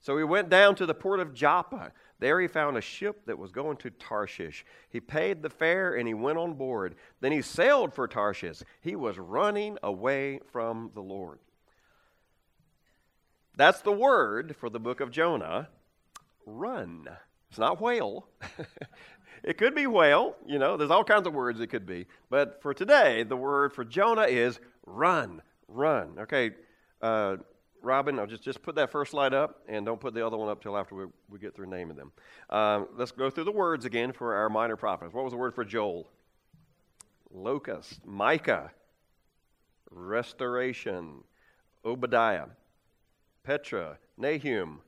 So 0.00 0.18
he 0.18 0.24
went 0.24 0.50
down 0.50 0.74
to 0.74 0.86
the 0.86 0.94
port 0.94 1.20
of 1.20 1.32
Joppa. 1.32 1.92
There 2.18 2.40
he 2.40 2.48
found 2.48 2.76
a 2.76 2.80
ship 2.80 3.24
that 3.26 3.38
was 3.38 3.52
going 3.52 3.76
to 3.78 3.90
Tarshish. 3.90 4.66
He 4.88 4.98
paid 4.98 5.40
the 5.40 5.50
fare 5.50 5.94
and 5.94 6.08
he 6.08 6.14
went 6.14 6.38
on 6.38 6.54
board. 6.54 6.96
Then 7.20 7.30
he 7.30 7.42
sailed 7.42 7.94
for 7.94 8.08
Tarshish. 8.08 8.62
He 8.80 8.96
was 8.96 9.18
running 9.18 9.78
away 9.84 10.40
from 10.50 10.90
the 10.94 11.02
Lord. 11.02 11.38
That's 13.56 13.82
the 13.82 13.92
word 13.92 14.56
for 14.58 14.68
the 14.68 14.80
book 14.80 15.00
of 15.00 15.12
Jonah 15.12 15.68
run. 16.44 17.06
It's 17.50 17.58
not 17.58 17.80
whale. 17.80 18.26
it 19.46 19.58
could 19.58 19.76
be 19.76 19.86
whale, 19.86 20.34
you 20.44 20.58
know, 20.58 20.76
there's 20.76 20.90
all 20.90 21.04
kinds 21.04 21.26
of 21.26 21.32
words 21.32 21.60
it 21.60 21.68
could 21.68 21.86
be. 21.86 22.06
But 22.28 22.60
for 22.60 22.74
today, 22.74 23.22
the 23.22 23.36
word 23.36 23.72
for 23.72 23.84
Jonah 23.84 24.24
is 24.24 24.58
run, 24.84 25.40
run. 25.68 26.16
Okay, 26.18 26.50
uh, 27.00 27.36
Robin, 27.80 28.18
I'll 28.18 28.26
just, 28.26 28.42
just 28.42 28.60
put 28.60 28.74
that 28.74 28.90
first 28.90 29.12
slide 29.12 29.32
up 29.32 29.62
and 29.68 29.86
don't 29.86 30.00
put 30.00 30.14
the 30.14 30.26
other 30.26 30.36
one 30.36 30.48
up 30.48 30.60
till 30.60 30.76
after 30.76 30.96
we, 30.96 31.04
we 31.30 31.38
get 31.38 31.54
through 31.54 31.68
naming 31.68 31.96
them. 31.96 32.10
Um, 32.50 32.88
let's 32.96 33.12
go 33.12 33.30
through 33.30 33.44
the 33.44 33.52
words 33.52 33.84
again 33.84 34.12
for 34.12 34.34
our 34.34 34.48
minor 34.48 34.74
prophets. 34.74 35.14
What 35.14 35.22
was 35.22 35.32
the 35.32 35.38
word 35.38 35.54
for 35.54 35.64
Joel? 35.64 36.10
Locust. 37.32 38.04
Micah. 38.04 38.72
Restoration. 39.92 41.22
Obadiah. 41.84 42.46
Petra. 43.44 43.98
Nahum. 44.18 44.80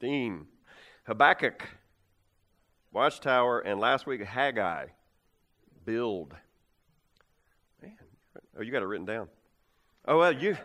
Dean. 0.00 0.46
Habakkuk. 1.06 1.68
Watchtower. 2.94 3.60
And 3.60 3.80
last 3.80 4.06
week, 4.06 4.22
Haggai. 4.22 4.86
Build. 5.84 6.34
Man. 7.82 7.98
Oh, 8.56 8.62
you 8.62 8.72
got 8.72 8.82
it 8.82 8.86
written 8.86 9.04
down. 9.04 9.28
Oh, 10.06 10.18
well, 10.18 10.32
you. 10.32 10.56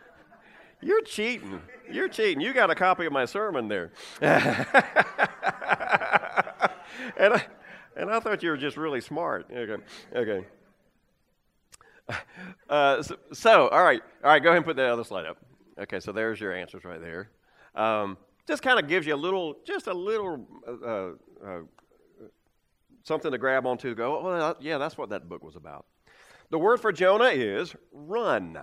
You're 0.80 1.02
cheating. 1.02 1.60
You're 1.90 2.08
cheating. 2.08 2.40
You 2.40 2.54
got 2.54 2.70
a 2.70 2.74
copy 2.74 3.06
of 3.06 3.12
my 3.12 3.24
sermon 3.24 3.66
there. 3.66 3.90
and, 4.20 4.36
I, 7.18 7.42
and 7.96 8.10
I 8.10 8.20
thought 8.20 8.42
you 8.42 8.50
were 8.50 8.56
just 8.56 8.76
really 8.76 9.00
smart. 9.00 9.50
Okay. 9.54 9.82
Okay. 10.14 10.46
Uh, 12.68 13.02
so, 13.02 13.16
so, 13.32 13.68
all 13.68 13.82
right. 13.82 14.02
All 14.22 14.30
right, 14.30 14.42
go 14.42 14.48
ahead 14.50 14.58
and 14.58 14.64
put 14.64 14.76
that 14.76 14.90
other 14.90 15.02
slide 15.02 15.26
up. 15.26 15.38
Okay, 15.78 15.98
so 15.98 16.12
there's 16.12 16.40
your 16.40 16.52
answers 16.52 16.84
right 16.84 17.00
there. 17.00 17.30
Um, 17.74 18.16
just 18.46 18.62
kind 18.62 18.78
of 18.78 18.88
gives 18.88 19.06
you 19.06 19.14
a 19.14 19.16
little, 19.16 19.56
just 19.64 19.86
a 19.88 19.92
little 19.92 20.46
uh, 20.84 21.10
uh, 21.44 21.48
uh 21.48 21.60
something 23.02 23.32
to 23.32 23.38
grab 23.38 23.66
onto 23.66 23.90
to 23.90 23.94
go, 23.94 24.16
oh, 24.16 24.54
yeah, 24.60 24.78
that's 24.78 24.98
what 24.98 25.10
that 25.10 25.28
book 25.28 25.42
was 25.42 25.56
about. 25.56 25.86
The 26.50 26.58
word 26.58 26.80
for 26.80 26.92
Jonah 26.92 27.28
is 27.28 27.74
run. 27.92 28.58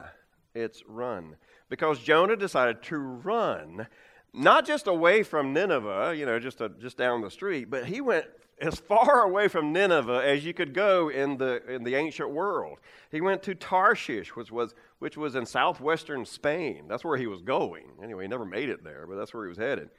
It's 0.56 0.84
run 0.88 1.36
because 1.70 2.00
Jonah 2.00 2.36
decided 2.36 2.84
to 2.84 2.98
run, 2.98 3.88
not 4.34 4.66
just 4.66 4.88
away 4.88 5.24
from 5.24 5.54
Nineveh, 5.54 6.14
you 6.16 6.26
know, 6.26 6.40
just, 6.40 6.62
a, 6.62 6.70
just 6.70 6.98
down 6.98 7.22
the 7.22 7.32
street, 7.32 7.70
but 7.70 7.86
he 7.86 8.00
went 8.02 8.26
as 8.62 8.80
far 8.80 9.24
away 9.24 9.48
from 9.48 9.74
Nineveh 9.74 10.22
as 10.24 10.46
you 10.46 10.54
could 10.54 10.74
go 10.74 11.10
in 11.10 11.38
the, 11.38 11.66
in 11.68 11.84
the 11.84 11.96
ancient 11.96 12.30
world. 12.30 12.80
He 13.12 13.22
went 13.22 13.44
to 13.44 13.56
Tarshish, 13.56 14.36
which 14.36 14.52
was, 14.52 14.76
which 15.00 15.18
was 15.18 15.36
in 15.36 15.46
southwestern 15.46 16.26
Spain. 16.26 16.86
That's 16.88 17.04
where 17.04 17.18
he 17.18 17.28
was 17.28 17.42
going. 17.42 17.86
Anyway, 18.02 18.24
he 18.24 18.28
never 18.28 18.46
made 18.46 18.70
it 18.70 18.84
there, 18.84 19.06
but 19.08 19.16
that's 19.16 19.34
where 19.34 19.46
he 19.46 19.50
was 19.50 19.58
headed. 19.58 19.90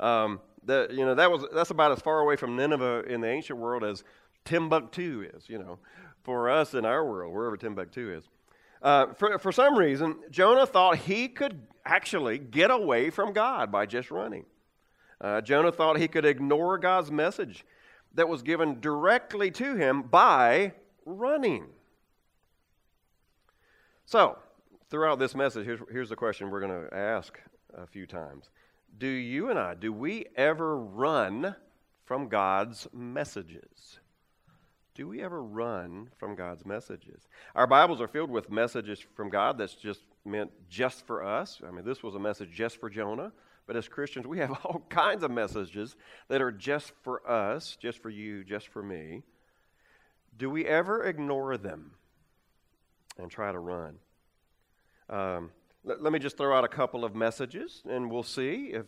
Um, 0.00 0.40
the, 0.64 0.88
you 0.90 1.04
know, 1.04 1.14
that 1.14 1.30
was, 1.30 1.44
that's 1.52 1.70
about 1.70 1.92
as 1.92 2.00
far 2.00 2.20
away 2.20 2.36
from 2.36 2.56
Nineveh 2.56 3.04
in 3.08 3.20
the 3.20 3.28
ancient 3.28 3.58
world 3.58 3.84
as 3.84 4.04
Timbuktu 4.44 5.28
is, 5.34 5.48
you 5.48 5.58
know, 5.58 5.78
for 6.22 6.50
us 6.50 6.74
in 6.74 6.84
our 6.84 7.04
world, 7.04 7.32
wherever 7.32 7.56
Timbuktu 7.56 8.14
is. 8.14 8.24
Uh, 8.82 9.12
for, 9.14 9.38
for 9.38 9.52
some 9.52 9.76
reason, 9.76 10.16
Jonah 10.30 10.66
thought 10.66 10.98
he 10.98 11.28
could 11.28 11.66
actually 11.86 12.38
get 12.38 12.70
away 12.70 13.10
from 13.10 13.32
God 13.32 13.72
by 13.72 13.86
just 13.86 14.10
running. 14.10 14.44
Uh, 15.20 15.40
Jonah 15.40 15.72
thought 15.72 15.98
he 15.98 16.08
could 16.08 16.24
ignore 16.24 16.76
God's 16.76 17.10
message 17.10 17.64
that 18.14 18.28
was 18.28 18.42
given 18.42 18.80
directly 18.80 19.50
to 19.52 19.74
him 19.74 20.02
by 20.02 20.72
running. 21.06 21.66
So, 24.06 24.38
throughout 24.90 25.18
this 25.18 25.34
message, 25.34 25.64
here's, 25.64 25.80
here's 25.90 26.08
the 26.10 26.16
question 26.16 26.50
we're 26.50 26.60
going 26.60 26.88
to 26.88 26.94
ask 26.94 27.40
a 27.76 27.86
few 27.86 28.06
times 28.06 28.50
Do 28.96 29.08
you 29.08 29.50
and 29.50 29.58
I, 29.58 29.74
do 29.74 29.92
we 29.92 30.26
ever 30.36 30.76
run 30.78 31.56
from 32.04 32.28
God's 32.28 32.86
messages? 32.92 33.98
Do 34.94 35.08
we 35.08 35.22
ever 35.22 35.42
run 35.42 36.10
from 36.18 36.36
God's 36.36 36.64
messages? 36.64 37.26
Our 37.56 37.66
Bibles 37.66 38.00
are 38.00 38.06
filled 38.06 38.30
with 38.30 38.50
messages 38.50 39.00
from 39.16 39.30
God 39.30 39.58
that's 39.58 39.74
just 39.74 40.02
meant 40.24 40.52
just 40.68 41.04
for 41.06 41.24
us. 41.24 41.60
I 41.66 41.72
mean, 41.72 41.84
this 41.84 42.02
was 42.02 42.14
a 42.14 42.20
message 42.20 42.50
just 42.52 42.78
for 42.78 42.88
Jonah. 42.88 43.32
But 43.66 43.76
as 43.76 43.88
Christians, 43.88 44.26
we 44.26 44.38
have 44.38 44.50
all 44.64 44.84
kinds 44.88 45.24
of 45.24 45.30
messages 45.30 45.96
that 46.28 46.40
are 46.40 46.52
just 46.52 46.92
for 47.02 47.28
us, 47.28 47.76
just 47.80 47.98
for 47.98 48.10
you, 48.10 48.44
just 48.44 48.68
for 48.68 48.82
me. 48.82 49.22
Do 50.36 50.50
we 50.50 50.64
ever 50.66 51.04
ignore 51.04 51.56
them 51.56 51.92
and 53.18 53.30
try 53.30 53.50
to 53.50 53.58
run? 53.58 53.96
Um, 55.08 55.50
let, 55.84 56.02
let 56.02 56.12
me 56.12 56.18
just 56.18 56.36
throw 56.36 56.56
out 56.56 56.64
a 56.64 56.68
couple 56.68 57.04
of 57.04 57.14
messages, 57.14 57.82
and 57.88 58.10
we'll 58.10 58.22
see 58.22 58.70
if, 58.72 58.86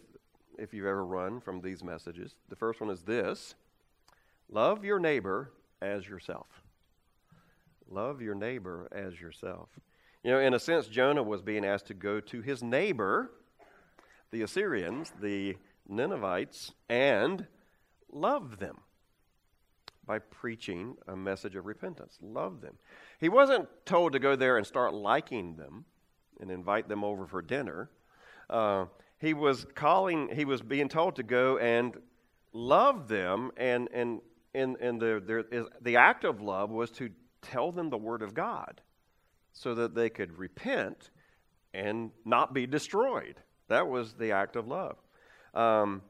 if 0.58 0.72
you've 0.72 0.86
ever 0.86 1.04
run 1.04 1.40
from 1.40 1.60
these 1.60 1.84
messages. 1.84 2.34
The 2.48 2.56
first 2.56 2.80
one 2.80 2.90
is 2.90 3.02
this 3.02 3.54
Love 4.48 4.84
your 4.84 4.98
neighbor 4.98 5.52
as 5.82 6.08
yourself. 6.08 6.46
Love 7.88 8.20
your 8.20 8.34
neighbor 8.34 8.88
as 8.92 9.20
yourself. 9.20 9.68
You 10.24 10.32
know, 10.32 10.40
in 10.40 10.54
a 10.54 10.58
sense, 10.58 10.88
Jonah 10.88 11.22
was 11.22 11.42
being 11.42 11.64
asked 11.64 11.86
to 11.86 11.94
go 11.94 12.18
to 12.20 12.40
his 12.40 12.62
neighbor, 12.62 13.30
the 14.32 14.42
Assyrians, 14.42 15.12
the 15.20 15.56
Ninevites, 15.88 16.72
and 16.88 17.46
love 18.10 18.58
them 18.58 18.78
by 20.04 20.18
preaching 20.18 20.96
a 21.06 21.16
message 21.16 21.54
of 21.54 21.66
repentance. 21.66 22.18
Love 22.20 22.60
them. 22.60 22.76
He 23.20 23.28
wasn't 23.28 23.68
told 23.84 24.12
to 24.12 24.18
go 24.18 24.34
there 24.34 24.56
and 24.56 24.66
start 24.66 24.94
liking 24.94 25.56
them 25.56 25.84
and 26.40 26.50
invite 26.50 26.88
them 26.88 27.04
over 27.04 27.26
for 27.26 27.42
dinner. 27.42 27.90
Uh, 28.48 28.86
he 29.18 29.34
was 29.34 29.66
calling, 29.74 30.28
he 30.34 30.44
was 30.44 30.60
being 30.60 30.88
told 30.88 31.16
to 31.16 31.22
go 31.22 31.58
and 31.58 31.96
love 32.52 33.08
them 33.08 33.50
and, 33.56 33.88
and 33.92 34.20
and, 34.56 34.76
and 34.80 35.00
the, 35.00 35.44
is, 35.52 35.66
the 35.82 35.96
act 35.96 36.24
of 36.24 36.40
love 36.40 36.70
was 36.70 36.90
to 36.92 37.10
tell 37.42 37.70
them 37.70 37.90
the 37.90 37.98
Word 37.98 38.22
of 38.22 38.32
God 38.32 38.80
so 39.52 39.74
that 39.74 39.94
they 39.94 40.08
could 40.08 40.36
repent 40.38 41.10
and 41.74 42.10
not 42.24 42.54
be 42.54 42.66
destroyed. 42.66 43.36
That 43.68 43.86
was 43.86 44.14
the 44.14 44.32
act 44.32 44.56
of 44.56 44.66
love. 44.66 44.96
Um, 45.52 46.02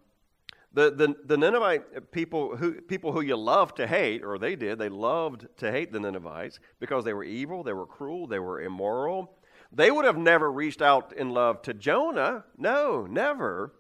the, 0.73 0.91
the, 0.91 1.17
the 1.25 1.37
Ninevite 1.37 2.13
people 2.13 2.57
who, 2.57 2.81
people 2.83 3.11
who 3.11 3.21
you 3.21 3.37
love 3.37 3.75
to 3.77 3.87
hate, 3.87 4.23
or 4.23 4.39
they 4.39 4.55
did, 4.55 4.79
they 4.79 4.91
loved 4.91 5.47
to 5.57 5.73
hate 5.73 5.91
the 5.93 5.99
Ninevites 5.99 6.61
because 6.79 7.05
they 7.05 7.15
were 7.15 7.25
evil, 7.25 7.65
they 7.65 7.73
were 7.73 7.87
cruel, 7.87 8.27
they 8.27 8.39
were 8.39 8.61
immoral. 8.61 9.39
They 9.73 9.91
would 9.91 10.05
have 10.05 10.17
never 10.17 10.51
reached 10.51 10.81
out 10.81 11.13
in 11.13 11.31
love 11.31 11.63
to 11.63 11.75
Jonah. 11.75 12.45
No, 12.57 13.07
never. 13.07 13.73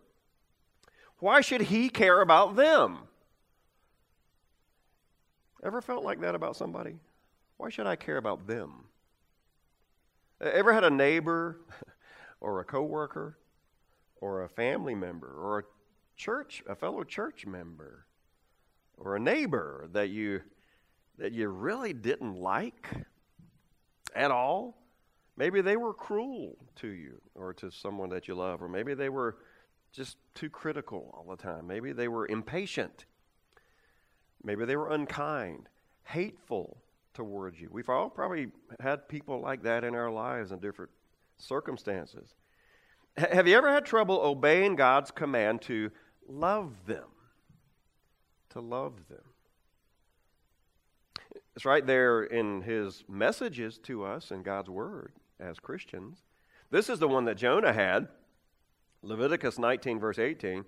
Why 1.18 1.40
should 1.40 1.62
he 1.62 1.88
care 1.88 2.20
about 2.20 2.56
them? 2.56 2.98
Ever 5.62 5.80
felt 5.80 6.04
like 6.04 6.20
that 6.20 6.34
about 6.34 6.56
somebody? 6.56 6.96
Why 7.56 7.70
should 7.70 7.86
I 7.86 7.96
care 7.96 8.18
about 8.18 8.46
them? 8.46 8.84
Ever 10.40 10.72
had 10.72 10.84
a 10.84 10.90
neighbor 10.90 11.60
or 12.40 12.60
a 12.60 12.64
coworker 12.64 13.38
or 14.16 14.42
a 14.42 14.48
family 14.48 14.94
member 14.94 15.28
or 15.28 15.60
a 15.60 15.62
church, 16.16 16.62
a 16.68 16.74
fellow 16.74 17.04
church 17.04 17.46
member 17.46 18.06
or 18.98 19.16
a 19.16 19.20
neighbor 19.20 19.88
that 19.92 20.10
you 20.10 20.42
that 21.18 21.32
you 21.32 21.48
really 21.48 21.94
didn't 21.94 22.34
like 22.34 22.88
at 24.14 24.30
all? 24.30 24.85
Maybe 25.36 25.60
they 25.60 25.76
were 25.76 25.92
cruel 25.92 26.56
to 26.76 26.88
you 26.88 27.20
or 27.34 27.52
to 27.54 27.70
someone 27.70 28.08
that 28.10 28.26
you 28.26 28.34
love, 28.34 28.62
or 28.62 28.68
maybe 28.68 28.94
they 28.94 29.10
were 29.10 29.36
just 29.92 30.16
too 30.34 30.48
critical 30.48 31.10
all 31.14 31.26
the 31.28 31.42
time. 31.42 31.66
Maybe 31.66 31.92
they 31.92 32.08
were 32.08 32.26
impatient. 32.26 33.04
Maybe 34.42 34.64
they 34.64 34.76
were 34.76 34.90
unkind, 34.90 35.68
hateful 36.04 36.78
towards 37.12 37.60
you. 37.60 37.68
We've 37.70 37.88
all 37.88 38.08
probably 38.08 38.48
had 38.80 39.08
people 39.08 39.40
like 39.40 39.62
that 39.64 39.84
in 39.84 39.94
our 39.94 40.10
lives 40.10 40.52
in 40.52 40.58
different 40.58 40.90
circumstances. 41.38 42.34
H- 43.18 43.32
have 43.32 43.48
you 43.48 43.56
ever 43.56 43.70
had 43.70 43.84
trouble 43.84 44.20
obeying 44.20 44.76
God's 44.76 45.10
command 45.10 45.62
to 45.62 45.90
love 46.28 46.72
them? 46.86 47.08
To 48.50 48.60
love 48.60 49.08
them. 49.08 49.24
It's 51.54 51.64
right 51.64 51.86
there 51.86 52.22
in 52.22 52.62
his 52.62 53.04
messages 53.08 53.78
to 53.84 54.04
us 54.04 54.30
in 54.30 54.42
God's 54.42 54.70
Word 54.70 55.12
as 55.40 55.58
Christians. 55.58 56.22
This 56.70 56.88
is 56.88 56.98
the 56.98 57.08
one 57.08 57.24
that 57.26 57.36
Jonah 57.36 57.72
had. 57.72 58.08
Leviticus 59.02 59.58
19, 59.58 60.00
verse 60.00 60.18
18, 60.18 60.64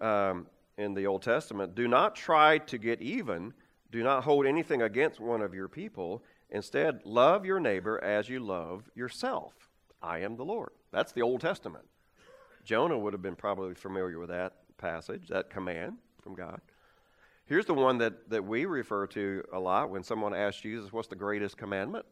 um, 0.00 0.46
in 0.78 0.94
the 0.94 1.06
Old 1.06 1.22
Testament. 1.22 1.74
Do 1.74 1.88
not 1.88 2.14
try 2.14 2.58
to 2.58 2.78
get 2.78 3.00
even. 3.02 3.52
Do 3.90 4.02
not 4.02 4.24
hold 4.24 4.46
anything 4.46 4.82
against 4.82 5.20
one 5.20 5.42
of 5.42 5.54
your 5.54 5.68
people. 5.68 6.22
Instead, 6.50 7.00
love 7.04 7.44
your 7.44 7.60
neighbor 7.60 8.02
as 8.02 8.28
you 8.28 8.40
love 8.40 8.90
yourself. 8.94 9.52
I 10.02 10.18
am 10.18 10.36
the 10.36 10.44
Lord. 10.44 10.70
That's 10.92 11.12
the 11.12 11.22
Old 11.22 11.40
Testament. 11.40 11.84
Jonah 12.64 12.98
would 12.98 13.12
have 13.12 13.22
been 13.22 13.36
probably 13.36 13.74
familiar 13.74 14.18
with 14.18 14.28
that 14.28 14.54
passage, 14.78 15.28
that 15.28 15.50
command 15.50 15.96
from 16.22 16.34
God. 16.34 16.60
Here's 17.46 17.66
the 17.66 17.74
one 17.74 17.98
that, 17.98 18.30
that 18.30 18.44
we 18.44 18.64
refer 18.66 19.06
to 19.08 19.42
a 19.52 19.58
lot 19.58 19.90
when 19.90 20.02
someone 20.02 20.34
asks 20.34 20.60
Jesus, 20.60 20.92
What's 20.92 21.08
the 21.08 21.16
greatest 21.16 21.56
commandment? 21.56 22.06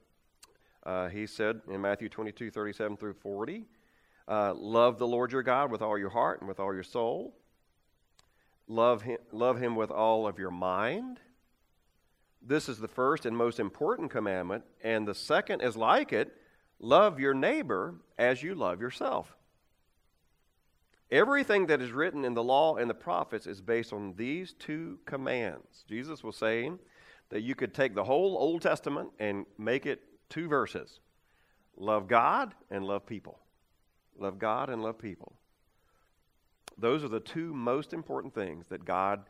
Uh, 0.85 1.09
he 1.09 1.27
said 1.27 1.61
in 1.69 1.81
Matthew 1.81 2.09
22, 2.09 2.51
37 2.51 2.97
through 2.97 3.15
40, 3.15 3.67
uh, 4.29 4.55
Love 4.55 4.99
the 4.99 5.07
Lord 5.07 5.33
your 5.33 5.43
God 5.43 5.71
with 5.71 5.83
all 5.83 5.99
your 5.99 6.11
heart 6.11 6.41
and 6.41 6.49
with 6.49 6.59
all 6.59 6.73
your 6.73 6.83
soul. 6.83 7.35
Love 8.67 9.03
him, 9.03 9.19
love 9.33 9.61
him 9.61 9.75
with 9.75 9.91
all 9.91 10.27
of 10.27 10.39
your 10.39 10.51
mind. 10.51 11.19
This 12.41 12.69
is 12.69 12.79
the 12.79 12.89
first 12.89 13.27
and 13.27 13.37
most 13.37 13.61
important 13.61 14.11
commandment, 14.11 14.65
and 14.83 15.07
the 15.07 15.15
second 15.15 15.61
is 15.61 15.77
like 15.77 16.13
it 16.13 16.35
love 16.79 17.21
your 17.21 17.35
neighbor 17.35 17.97
as 18.19 18.43
you 18.43 18.55
love 18.55 18.81
yourself. 18.81 19.37
Everything 21.11 21.67
that 21.67 21.83
is 21.83 21.91
written 21.91 22.25
in 22.25 22.35
the 22.35 22.43
law 22.43 22.77
and 22.77 22.89
the 22.89 22.95
prophets 22.95 23.47
is 23.47 23.61
based 23.61 23.93
on 23.93 24.15
these 24.17 24.53
two 24.55 25.01
commands. 25.05 25.85
Jesus 25.89 26.23
was 26.23 26.37
saying 26.37 26.79
that 27.31 27.43
you 27.43 27.55
could 27.55 27.75
take 27.75 27.95
the 27.95 28.05
whole 28.05 28.39
Old 28.39 28.63
Testament 28.63 29.11
and 29.19 29.45
make 29.59 29.87
it 29.87 30.01
two 30.31 30.49
verses 30.49 31.01
love 31.77 32.09
God 32.09 32.55
and 32.71 32.85
love 32.85 33.07
people. 33.07 33.39
Love 34.19 34.39
God 34.39 34.71
and 34.71 34.83
love 34.83 34.99
people. 34.99 35.35
Those 36.79 37.05
are 37.05 37.09
the 37.09 37.21
two 37.21 37.53
most 37.53 37.93
important 37.93 38.35
things 38.35 38.67
that 38.69 38.85
God 38.85 39.23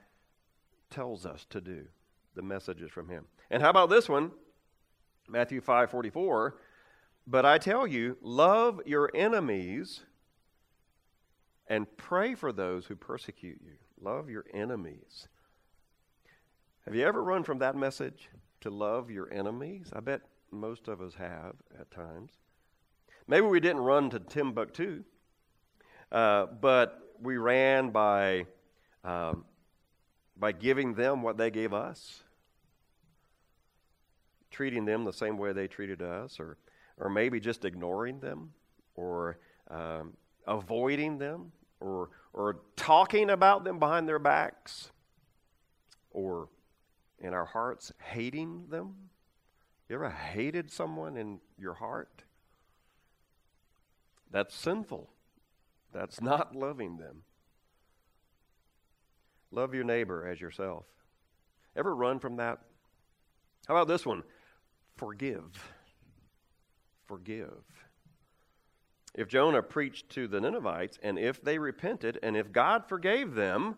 tells 0.91 1.27
us 1.27 1.47
to 1.51 1.61
do, 1.61 1.87
the 2.35 2.43
messages 2.43 2.91
from 2.91 3.09
Him. 3.09 3.25
And 3.51 3.63
how 3.63 3.71
about 3.71 3.91
this 3.91 4.09
one? 4.09 4.31
Matthew 5.29 5.61
5 5.61 5.91
44. 5.91 6.57
But 7.27 7.45
I 7.45 7.59
tell 7.59 7.87
you, 7.87 8.17
love 8.23 8.81
your 8.87 9.11
enemies 9.15 10.01
and 11.67 11.87
pray 11.97 12.35
for 12.35 12.53
those 12.53 12.87
who 12.87 12.97
persecute 12.97 13.61
you. 13.65 13.75
Love 14.01 14.29
your 14.29 14.45
enemies. 14.53 15.29
Have 16.85 16.95
you 16.95 17.07
ever 17.07 17.23
run 17.23 17.45
from 17.45 17.59
that 17.59 17.77
message 17.77 18.29
to 18.63 18.71
love 18.71 19.11
your 19.11 19.33
enemies? 19.33 19.91
I 19.93 20.01
bet 20.01 20.23
most 20.51 20.89
of 20.89 21.01
us 21.01 21.15
have 21.15 21.55
at 21.79 21.91
times. 21.91 22.33
Maybe 23.27 23.47
we 23.47 23.61
didn't 23.61 23.83
run 23.83 24.11
to 24.11 24.19
Timbuktu, 24.19 25.05
uh, 26.11 26.47
but 26.47 27.15
we 27.21 27.37
ran 27.37 27.91
by, 27.91 28.47
um, 29.05 29.45
by 30.37 30.53
giving 30.53 30.95
them 30.95 31.23
what 31.23 31.37
they 31.37 31.51
gave 31.51 31.73
us, 31.73 32.23
treating 34.51 34.85
them 34.85 35.05
the 35.05 35.13
same 35.13 35.39
way 35.39 35.53
they 35.53 35.69
treated 35.69 36.03
us, 36.03 36.41
or, 36.41 36.59
or 36.97 37.09
maybe 37.09 37.39
just 37.39 37.65
ignoring 37.65 38.19
them, 38.21 38.53
or 38.95 39.39
um, 39.71 40.15
avoiding 40.47 41.19
them 41.19 41.53
or, 41.81 42.11
or 42.33 42.61
talking 42.77 43.31
about 43.31 43.65
them 43.65 43.79
behind 43.79 44.09
their 44.09 44.19
backs, 44.19 44.91
or 46.11 46.49
in 47.19 47.35
our 47.35 47.45
hearts 47.45 47.93
hating 47.99 48.67
them. 48.69 48.95
You 49.91 49.97
ever 49.97 50.09
hated 50.09 50.71
someone 50.71 51.17
in 51.17 51.41
your 51.59 51.75
heart? 51.75 52.23
That's 54.31 54.55
sinful. 54.55 55.11
That's 55.93 56.21
not 56.21 56.55
loving 56.55 56.99
them. 56.99 57.25
Love 59.51 59.75
your 59.75 59.83
neighbor 59.83 60.29
as 60.29 60.41
yourself. 60.41 60.85
Ever 61.75 61.93
run 61.93 62.21
from 62.21 62.37
that? 62.37 62.61
How 63.67 63.75
about 63.75 63.89
this 63.89 64.07
one? 64.07 64.23
Forgive. 64.97 65.61
Forgive. 67.07 67.65
If 69.17 69.27
Jonah 69.27 69.61
preached 69.61 70.09
to 70.11 70.29
the 70.29 70.41
Ninevites, 70.41 71.01
and 71.03 71.19
if 71.19 71.43
they 71.43 71.59
repented, 71.59 72.17
and 72.23 72.37
if 72.37 72.53
God 72.53 72.85
forgave 72.89 73.35
them, 73.35 73.75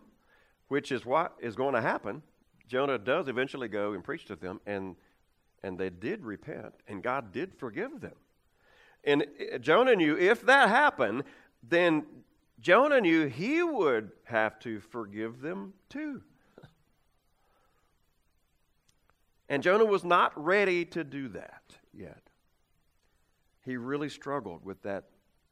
which 0.67 0.91
is 0.91 1.07
what 1.07 1.33
is 1.41 1.55
going 1.55 1.73
to 1.73 1.81
happen, 1.81 2.21
Jonah 2.67 2.99
does 2.99 3.27
eventually 3.27 3.67
go 3.67 3.93
and 3.93 4.03
preach 4.03 4.25
to 4.25 4.35
them, 4.35 4.61
and, 4.67 4.95
and 5.63 5.77
they 5.77 5.89
did 5.89 6.23
repent, 6.25 6.73
and 6.87 7.01
God 7.01 7.31
did 7.31 7.53
forgive 7.53 8.01
them. 8.01 8.15
And 9.03 9.25
uh, 9.53 9.57
Jonah 9.57 9.95
knew 9.95 10.17
if 10.17 10.45
that 10.45 10.69
happened, 10.69 11.23
then 11.67 12.05
Jonah 12.59 13.01
knew 13.01 13.27
he 13.27 13.63
would 13.63 14.11
have 14.25 14.59
to 14.59 14.79
forgive 14.79 15.41
them 15.41 15.73
too. 15.89 16.21
And 19.49 19.61
Jonah 19.61 19.85
was 19.85 20.03
not 20.03 20.31
ready 20.41 20.85
to 20.85 21.03
do 21.03 21.27
that 21.29 21.63
yet. 21.93 22.21
He 23.65 23.77
really 23.77 24.09
struggled 24.09 24.65
with 24.65 24.81
that 24.83 25.05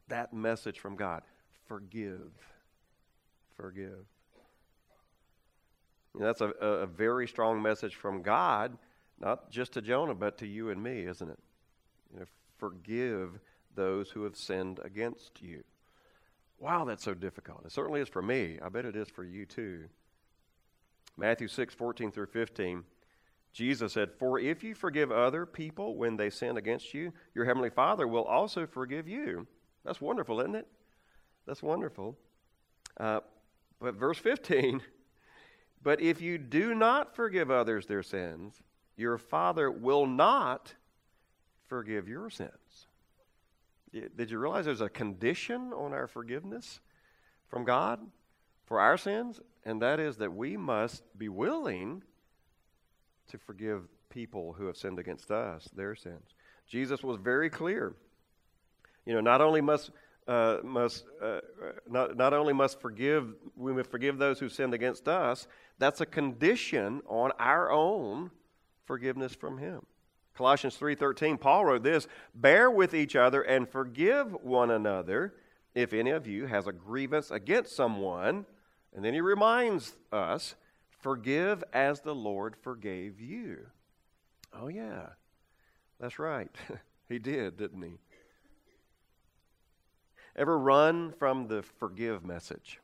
that 0.08 0.32
message 0.34 0.80
from 0.80 0.96
God 0.96 1.22
forgive. 1.66 2.32
Forgive. 3.56 4.04
Know, 6.14 6.26
that's 6.26 6.40
a, 6.42 6.48
a 6.48 6.86
very 6.86 7.26
strong 7.26 7.62
message 7.62 7.94
from 7.94 8.22
God, 8.22 8.76
not 9.22 9.50
just 9.50 9.72
to 9.74 9.82
Jonah, 9.82 10.14
but 10.14 10.36
to 10.38 10.46
you 10.46 10.70
and 10.70 10.82
me, 10.82 11.06
isn't 11.06 11.30
it? 11.30 11.38
You 12.12 12.20
know, 12.20 12.26
forgive 12.58 13.38
those 13.74 14.10
who 14.10 14.24
have 14.24 14.36
sinned 14.36 14.80
against 14.84 15.40
you. 15.40 15.62
Wow, 16.58 16.84
that's 16.84 17.04
so 17.04 17.14
difficult. 17.14 17.64
It 17.64 17.72
certainly 17.72 18.00
is 18.00 18.08
for 18.08 18.22
me. 18.22 18.58
I 18.62 18.68
bet 18.68 18.84
it 18.84 18.96
is 18.96 19.08
for 19.08 19.24
you 19.24 19.46
too. 19.46 19.84
Matthew 21.16 21.48
6, 21.48 21.74
14 21.74 22.10
through 22.10 22.26
15. 22.26 22.84
Jesus 23.52 23.92
said, 23.92 24.10
For 24.18 24.38
if 24.38 24.64
you 24.64 24.74
forgive 24.74 25.12
other 25.12 25.44
people 25.44 25.96
when 25.96 26.16
they 26.16 26.30
sin 26.30 26.56
against 26.56 26.94
you, 26.94 27.12
your 27.34 27.44
heavenly 27.44 27.70
Father 27.70 28.08
will 28.08 28.24
also 28.24 28.66
forgive 28.66 29.06
you. 29.06 29.46
That's 29.84 30.00
wonderful, 30.00 30.40
isn't 30.40 30.54
it? 30.54 30.68
That's 31.46 31.62
wonderful. 31.62 32.16
Uh, 32.98 33.20
but 33.80 33.94
verse 33.94 34.18
15 34.18 34.80
But 35.84 36.00
if 36.00 36.20
you 36.20 36.38
do 36.38 36.76
not 36.76 37.16
forgive 37.16 37.50
others 37.50 37.86
their 37.86 38.04
sins, 38.04 38.62
your 38.96 39.18
Father 39.18 39.70
will 39.70 40.06
not 40.06 40.74
forgive 41.66 42.08
your 42.08 42.30
sins. 42.30 42.86
Did 43.92 44.30
you 44.30 44.38
realize 44.38 44.64
there's 44.64 44.80
a 44.80 44.88
condition 44.88 45.72
on 45.72 45.92
our 45.92 46.06
forgiveness 46.06 46.80
from 47.48 47.64
God 47.64 48.00
for 48.64 48.80
our 48.80 48.96
sins? 48.96 49.40
And 49.64 49.82
that 49.82 50.00
is 50.00 50.16
that 50.16 50.32
we 50.32 50.56
must 50.56 51.02
be 51.18 51.28
willing 51.28 52.02
to 53.28 53.38
forgive 53.38 53.82
people 54.08 54.54
who 54.54 54.66
have 54.66 54.76
sinned 54.76 54.98
against 54.98 55.30
us 55.30 55.68
their 55.74 55.94
sins. 55.94 56.34
Jesus 56.66 57.02
was 57.02 57.18
very 57.18 57.50
clear 57.50 57.94
you 59.04 59.14
know, 59.14 59.20
not 59.20 59.40
only 59.40 59.60
must 59.60 59.90
uh, 60.28 60.58
must 60.62 61.04
uh, 61.20 61.40
not, 61.88 62.16
not 62.16 62.32
only 62.32 62.52
must 62.52 62.80
forgive 62.80 63.34
we 63.56 63.72
must 63.72 63.90
forgive 63.90 64.18
those 64.18 64.38
who 64.38 64.48
sinned 64.48 64.72
against 64.72 65.08
us 65.08 65.48
that's 65.78 66.00
a 66.00 66.06
condition 66.06 67.02
on 67.08 67.32
our 67.40 67.72
own 67.72 68.30
forgiveness 68.92 69.34
from 69.34 69.56
him 69.56 69.80
colossians 70.36 70.76
3.13 70.76 71.40
paul 71.40 71.64
wrote 71.64 71.82
this 71.82 72.06
bear 72.34 72.70
with 72.70 72.92
each 72.92 73.16
other 73.16 73.40
and 73.40 73.66
forgive 73.66 74.32
one 74.42 74.70
another 74.70 75.34
if 75.74 75.94
any 75.94 76.10
of 76.10 76.26
you 76.26 76.46
has 76.46 76.66
a 76.66 76.72
grievance 76.72 77.30
against 77.30 77.74
someone 77.74 78.44
and 78.94 79.02
then 79.02 79.14
he 79.14 79.20
reminds 79.20 79.94
us 80.12 80.56
forgive 81.00 81.64
as 81.72 82.00
the 82.00 82.14
lord 82.14 82.54
forgave 82.60 83.18
you 83.18 83.66
oh 84.52 84.68
yeah 84.68 85.06
that's 85.98 86.18
right 86.18 86.50
he 87.08 87.18
did 87.18 87.56
didn't 87.56 87.82
he 87.82 87.96
Ever 90.34 90.58
run 90.58 91.12
from 91.12 91.48
the 91.48 91.62
forgive 91.62 92.24
message? 92.24 92.80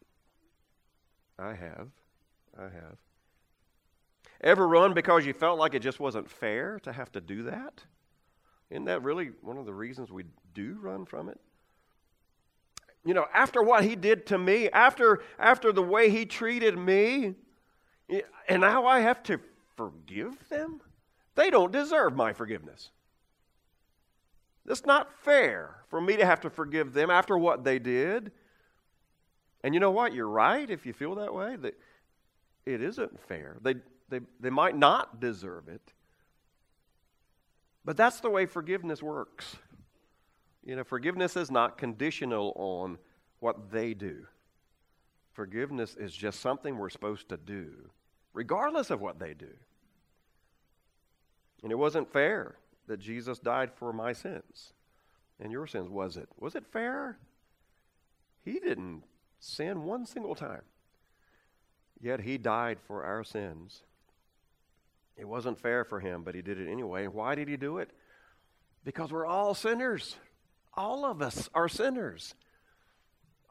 I 1.39 1.55
have. 1.55 1.89
I 2.59 2.65
have. 2.65 2.99
Ever 4.41 4.69
run 4.69 4.95
because 4.95 5.27
you 5.27 5.33
felt 5.33 5.59
like 5.59 5.75
it 5.75 5.83
just 5.83 5.99
wasn't 5.99 6.31
fair 6.31 6.79
to 6.81 6.93
have 6.93 7.11
to 7.13 7.21
do 7.21 7.45
that? 7.45 7.83
Isn't 8.71 8.85
that 8.85 9.03
really 9.03 9.31
one 9.43 9.59
of 9.59 9.67
the 9.67 9.75
reasons 9.75 10.13
we 10.13 10.25
do 10.55 10.79
run 10.81 11.05
from 11.07 11.29
it? 11.29 11.41
You 13.05 13.15
know, 13.15 13.27
after 13.33 13.63
what 13.63 13.85
he 13.85 13.97
did 13.97 14.27
to 14.27 14.39
me, 14.39 14.69
after, 14.71 15.23
after 15.39 15.73
the 15.73 15.83
way 15.83 16.11
he 16.11 16.27
treated 16.27 16.77
me, 16.77 17.35
and 18.49 18.61
now 18.61 18.87
I 18.87 19.01
have 19.01 19.23
to 19.25 19.41
forgive 19.77 20.49
them? 20.49 20.81
They 21.35 21.51
don't 21.51 21.73
deserve 21.73 22.15
my 22.15 22.33
forgiveness. 22.33 22.91
It's 24.67 24.85
not 24.85 25.13
fair 25.23 25.77
for 25.89 26.01
me 26.01 26.17
to 26.17 26.27
have 26.27 26.41
to 26.43 26.51
forgive 26.51 26.93
them 26.93 27.11
after 27.11 27.39
what 27.39 27.65
they 27.65 27.79
did. 27.79 28.33
And 29.65 29.73
you 29.73 29.81
know 29.81 29.91
what? 29.91 30.13
You're 30.13 30.29
right 30.29 30.69
if 30.69 30.85
you 30.85 30.93
feel 30.93 31.15
that 31.17 31.33
way. 31.33 31.57
That 31.57 31.75
it 32.67 32.83
isn't 32.83 33.19
fair. 33.27 33.57
They, 33.63 33.77
they, 34.09 34.21
they 34.41 34.51
might 34.51 34.77
not 34.77 35.21
deserve 35.21 35.69
it. 35.69 35.93
But 37.85 37.97
that's 37.97 38.21
the 38.21 38.31
way 38.31 38.47
forgiveness 38.47 39.03
works. 39.03 39.57
You 40.65 40.77
know, 40.77 40.85
forgiveness 40.85 41.37
is 41.37 41.51
not 41.51 41.79
conditional 41.79 42.53
on 42.57 42.99
what 43.41 43.71
they 43.71 43.95
do. 43.95 44.27
Forgiveness 45.33 45.97
is 45.99 46.13
just 46.13 46.41
something 46.41 46.77
we're 46.77 46.91
supposed 46.91 47.29
to 47.29 47.37
do, 47.37 47.91
regardless 48.35 48.91
of 48.91 49.01
what 49.01 49.19
they 49.19 49.35
do. 49.35 49.51
And 51.63 51.73
it 51.73 51.77
wasn't 51.77 52.13
fair 52.13 52.57
that 52.87 53.01
Jesus 53.01 53.39
died 53.39 53.71
for 53.75 53.93
my 53.93 54.13
sins 54.13 54.73
and 55.41 55.53
your 55.53 55.67
sins, 55.67 55.89
was 55.89 56.17
it? 56.17 56.29
Was 56.39 56.55
it 56.55 56.67
fair? 56.67 57.19
He 58.45 58.59
didn't 58.59 59.05
sin 59.39 59.85
one 59.85 60.07
single 60.07 60.35
time. 60.35 60.63
Yet 62.01 62.21
he 62.21 62.39
died 62.39 62.79
for 62.87 63.05
our 63.05 63.25
sins. 63.25 63.83
It 65.19 65.27
wasn't 65.27 65.59
fair 65.59 65.85
for 65.85 65.99
him, 65.99 66.23
but 66.23 66.35
he 66.35 66.43
did 66.43 66.61
it 66.61 66.71
anyway. 66.71 67.09
Why 67.09 67.35
did 67.35 67.49
he 67.49 67.57
do 67.57 67.79
it? 67.79 67.91
Because 68.85 69.11
we're 69.11 69.27
all 69.27 69.53
sinners. 69.53 70.17
All 70.75 71.05
of 71.05 71.21
us 71.21 71.51
are 71.55 71.69
sinners. 71.69 72.35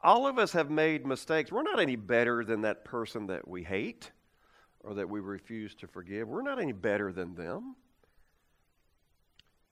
All 0.02 0.26
of 0.26 0.38
us 0.38 0.52
have 0.52 0.70
made 0.70 1.06
mistakes. 1.06 1.52
We're 1.52 1.62
not 1.62 1.78
any 1.78 1.96
better 1.96 2.44
than 2.44 2.62
that 2.62 2.84
person 2.84 3.26
that 3.26 3.46
we 3.46 3.64
hate 3.64 4.10
or 4.80 4.94
that 4.94 5.10
we 5.10 5.20
refuse 5.20 5.74
to 5.76 5.86
forgive. 5.86 6.28
We're 6.28 6.42
not 6.42 6.60
any 6.60 6.72
better 6.72 7.12
than 7.12 7.34
them. 7.34 7.76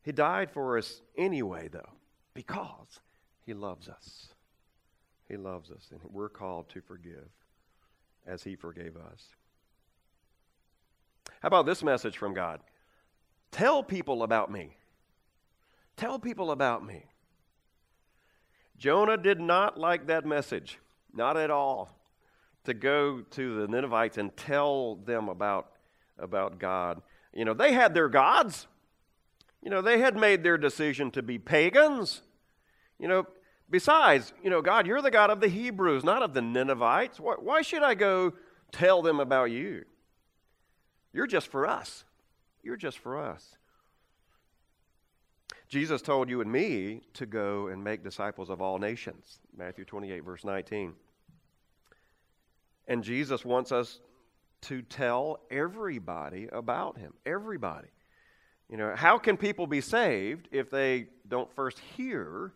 He 0.02 0.12
died 0.12 0.50
for 0.50 0.76
us 0.76 1.00
anyway, 1.16 1.68
though, 1.68 1.92
because 2.34 3.00
he 3.44 3.54
loves 3.54 3.88
us. 3.88 4.28
He 5.28 5.36
loves 5.36 5.70
us, 5.70 5.88
and 5.90 6.00
we're 6.04 6.28
called 6.28 6.68
to 6.70 6.80
forgive 6.80 7.28
as 8.26 8.42
he 8.42 8.54
forgave 8.54 8.96
us. 8.96 9.24
How 11.40 11.48
about 11.48 11.66
this 11.66 11.82
message 11.82 12.16
from 12.16 12.34
God? 12.34 12.60
Tell 13.50 13.82
people 13.82 14.22
about 14.22 14.50
me. 14.50 14.76
Tell 15.96 16.18
people 16.18 16.50
about 16.50 16.84
me. 16.84 17.04
Jonah 18.76 19.16
did 19.16 19.40
not 19.40 19.78
like 19.78 20.06
that 20.08 20.26
message, 20.26 20.78
not 21.14 21.36
at 21.36 21.50
all, 21.50 21.90
to 22.64 22.74
go 22.74 23.22
to 23.30 23.60
the 23.60 23.68
Ninevites 23.68 24.18
and 24.18 24.36
tell 24.36 24.96
them 24.96 25.28
about, 25.28 25.70
about 26.18 26.58
God. 26.58 27.00
You 27.32 27.44
know, 27.44 27.54
they 27.54 27.72
had 27.72 27.94
their 27.94 28.08
gods. 28.08 28.66
You 29.62 29.70
know, 29.70 29.80
they 29.80 29.98
had 29.98 30.16
made 30.16 30.42
their 30.42 30.58
decision 30.58 31.10
to 31.12 31.22
be 31.22 31.38
pagans. 31.38 32.22
You 32.98 33.08
know, 33.08 33.26
besides, 33.70 34.32
you 34.42 34.50
know, 34.50 34.60
God, 34.60 34.86
you're 34.86 35.02
the 35.02 35.10
God 35.10 35.30
of 35.30 35.40
the 35.40 35.48
Hebrews, 35.48 36.04
not 36.04 36.22
of 36.22 36.34
the 36.34 36.42
Ninevites. 36.42 37.18
Why, 37.18 37.34
why 37.38 37.62
should 37.62 37.82
I 37.82 37.94
go 37.94 38.34
tell 38.72 39.00
them 39.00 39.20
about 39.20 39.50
you? 39.50 39.84
You're 41.16 41.26
just 41.26 41.48
for 41.48 41.66
us. 41.66 42.04
You're 42.62 42.76
just 42.76 42.98
for 42.98 43.18
us. 43.18 43.56
Jesus 45.66 46.02
told 46.02 46.28
you 46.28 46.42
and 46.42 46.52
me 46.52 47.00
to 47.14 47.24
go 47.24 47.68
and 47.68 47.82
make 47.82 48.04
disciples 48.04 48.50
of 48.50 48.60
all 48.60 48.78
nations. 48.78 49.38
Matthew 49.56 49.86
28, 49.86 50.22
verse 50.22 50.44
19. 50.44 50.92
And 52.86 53.02
Jesus 53.02 53.46
wants 53.46 53.72
us 53.72 53.98
to 54.62 54.82
tell 54.82 55.40
everybody 55.50 56.48
about 56.52 56.98
him. 56.98 57.14
Everybody. 57.24 57.88
You 58.68 58.76
know, 58.76 58.92
how 58.94 59.16
can 59.16 59.38
people 59.38 59.66
be 59.66 59.80
saved 59.80 60.48
if 60.52 60.68
they 60.68 61.06
don't 61.26 61.50
first 61.54 61.78
hear 61.96 62.52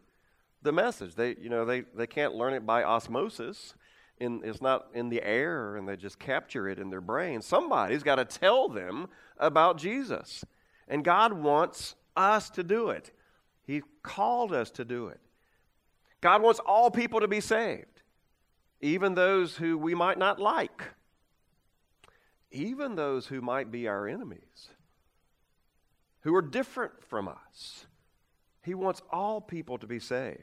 the 0.61 0.73
message? 0.73 1.15
They, 1.15 1.35
you 1.41 1.49
know, 1.49 1.65
they, 1.65 1.81
they 1.95 2.07
can't 2.07 2.35
learn 2.35 2.53
it 2.53 2.67
by 2.67 2.85
osmosis. 2.85 3.73
In, 4.21 4.43
it's 4.45 4.61
not 4.61 4.89
in 4.95 5.09
the 5.09 5.23
air 5.23 5.77
and 5.77 5.89
they 5.89 5.97
just 5.97 6.19
capture 6.19 6.69
it 6.69 6.79
in 6.79 6.91
their 6.91 7.01
brain. 7.01 7.41
Somebody's 7.41 8.03
got 8.03 8.17
to 8.17 8.25
tell 8.25 8.69
them 8.69 9.09
about 9.39 9.79
Jesus. 9.79 10.45
And 10.89 11.03
God 11.05 11.33
wants 11.33 11.95
us 12.17 12.51
to 12.51 12.63
do 12.63 12.91
it. 12.91 13.11
He 13.67 13.83
called 14.03 14.53
us 14.53 14.71
to 14.73 14.85
do 14.85 15.09
it. 15.09 15.21
God 16.21 16.43
wants 16.43 16.61
all 16.61 16.91
people 16.91 17.21
to 17.21 17.29
be 17.29 17.41
saved, 17.41 18.03
even 18.83 19.15
those 19.15 19.57
who 19.57 19.79
we 19.79 19.95
might 19.95 20.19
not 20.19 20.39
like, 20.39 20.83
even 22.51 22.95
those 22.95 23.27
who 23.27 23.41
might 23.41 23.71
be 23.71 23.89
our 23.89 24.07
enemies 24.07 24.69
who 26.21 26.35
are 26.35 26.43
different 26.43 27.05
from 27.05 27.29
us. 27.29 27.87
He 28.63 28.75
wants 28.75 29.03
all 29.11 29.41
people 29.41 29.79
to 29.79 29.87
be 29.87 29.99
saved. 29.99 30.43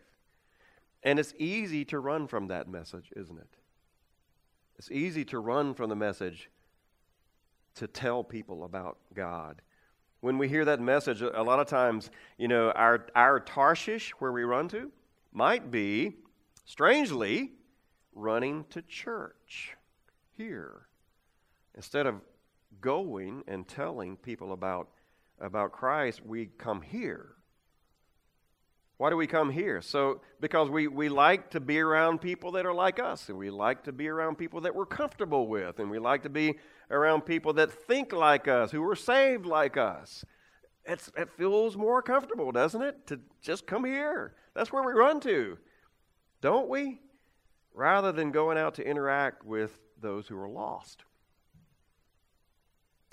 And 1.03 1.19
it's 1.19 1.33
easy 1.37 1.85
to 1.85 1.99
run 1.99 2.27
from 2.27 2.47
that 2.47 2.67
message, 2.67 3.11
isn't 3.15 3.37
it? 3.37 3.47
It's 4.77 4.91
easy 4.91 5.25
to 5.25 5.39
run 5.39 5.73
from 5.73 5.89
the 5.89 5.95
message 5.95 6.49
to 7.75 7.87
tell 7.87 8.23
people 8.23 8.63
about 8.63 8.97
God. 9.13 9.61
When 10.21 10.37
we 10.37 10.47
hear 10.47 10.65
that 10.65 10.79
message, 10.79 11.21
a 11.21 11.43
lot 11.43 11.59
of 11.59 11.67
times, 11.67 12.09
you 12.37 12.47
know, 12.47 12.71
our, 12.71 13.05
our 13.15 13.39
Tarshish, 13.39 14.11
where 14.19 14.31
we 14.31 14.43
run 14.43 14.67
to, 14.69 14.91
might 15.31 15.69
be, 15.69 16.15
strangely, 16.65 17.51
running 18.13 18.65
to 18.71 18.81
church 18.81 19.75
here. 20.35 20.87
Instead 21.75 22.07
of 22.07 22.21
going 22.81 23.43
and 23.47 23.67
telling 23.67 24.17
people 24.17 24.53
about 24.53 24.89
about 25.39 25.71
Christ, 25.71 26.25
we 26.25 26.47
come 26.57 26.81
here. 26.81 27.37
Why 28.97 29.12
do 29.12 29.17
we 29.17 29.27
come 29.27 29.51
here? 29.51 29.81
So, 29.81 30.21
because 30.39 30.69
we, 30.69 30.88
we 30.88 31.07
like 31.07 31.51
to 31.51 31.60
be 31.60 31.79
around 31.79 32.19
people 32.19 32.53
that 32.53 32.65
are 32.65 32.73
like 32.73 32.99
us, 32.99 33.29
and 33.29 33.38
we 33.38 33.51
like 33.51 33.83
to 33.83 33.91
be 33.91 34.07
around 34.07 34.38
people 34.38 34.62
that 34.62 34.73
we're 34.73 34.88
comfortable 34.88 35.47
with, 35.47 35.79
and 35.79 35.91
we 35.91 35.99
like 35.99 36.23
to 36.23 36.29
be 36.29 36.55
around 36.89 37.21
people 37.21 37.53
that 37.53 37.71
think 37.71 38.12
like 38.12 38.47
us, 38.47 38.71
who 38.71 38.83
are 38.89 38.95
saved 38.95 39.45
like 39.45 39.77
us. 39.77 40.25
It's, 40.83 41.12
it 41.15 41.29
feels 41.38 41.77
more 41.77 42.01
comfortable, 42.01 42.51
doesn't 42.51 42.81
it? 42.81 43.05
To 43.07 43.19
just 43.41 43.67
come 43.67 43.86
here. 43.86 44.33
That's 44.55 44.71
where 44.71 44.83
we 44.83 44.93
run 44.93 45.19
to, 45.21 45.60
don't 46.41 46.67
we? 46.67 46.99
Rather 47.73 48.12
than 48.12 48.31
going 48.31 48.57
out 48.57 48.73
to 48.75 48.88
interact 48.88 49.45
with 49.45 49.79
those 50.01 50.27
who 50.27 50.39
are 50.39 50.49
lost. 50.49 51.03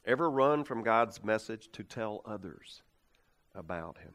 Ever 0.06 0.30
run 0.30 0.64
from 0.64 0.82
God's 0.82 1.22
message 1.22 1.68
to 1.72 1.82
tell 1.82 2.22
others 2.24 2.82
about 3.54 3.98
Him? 3.98 4.14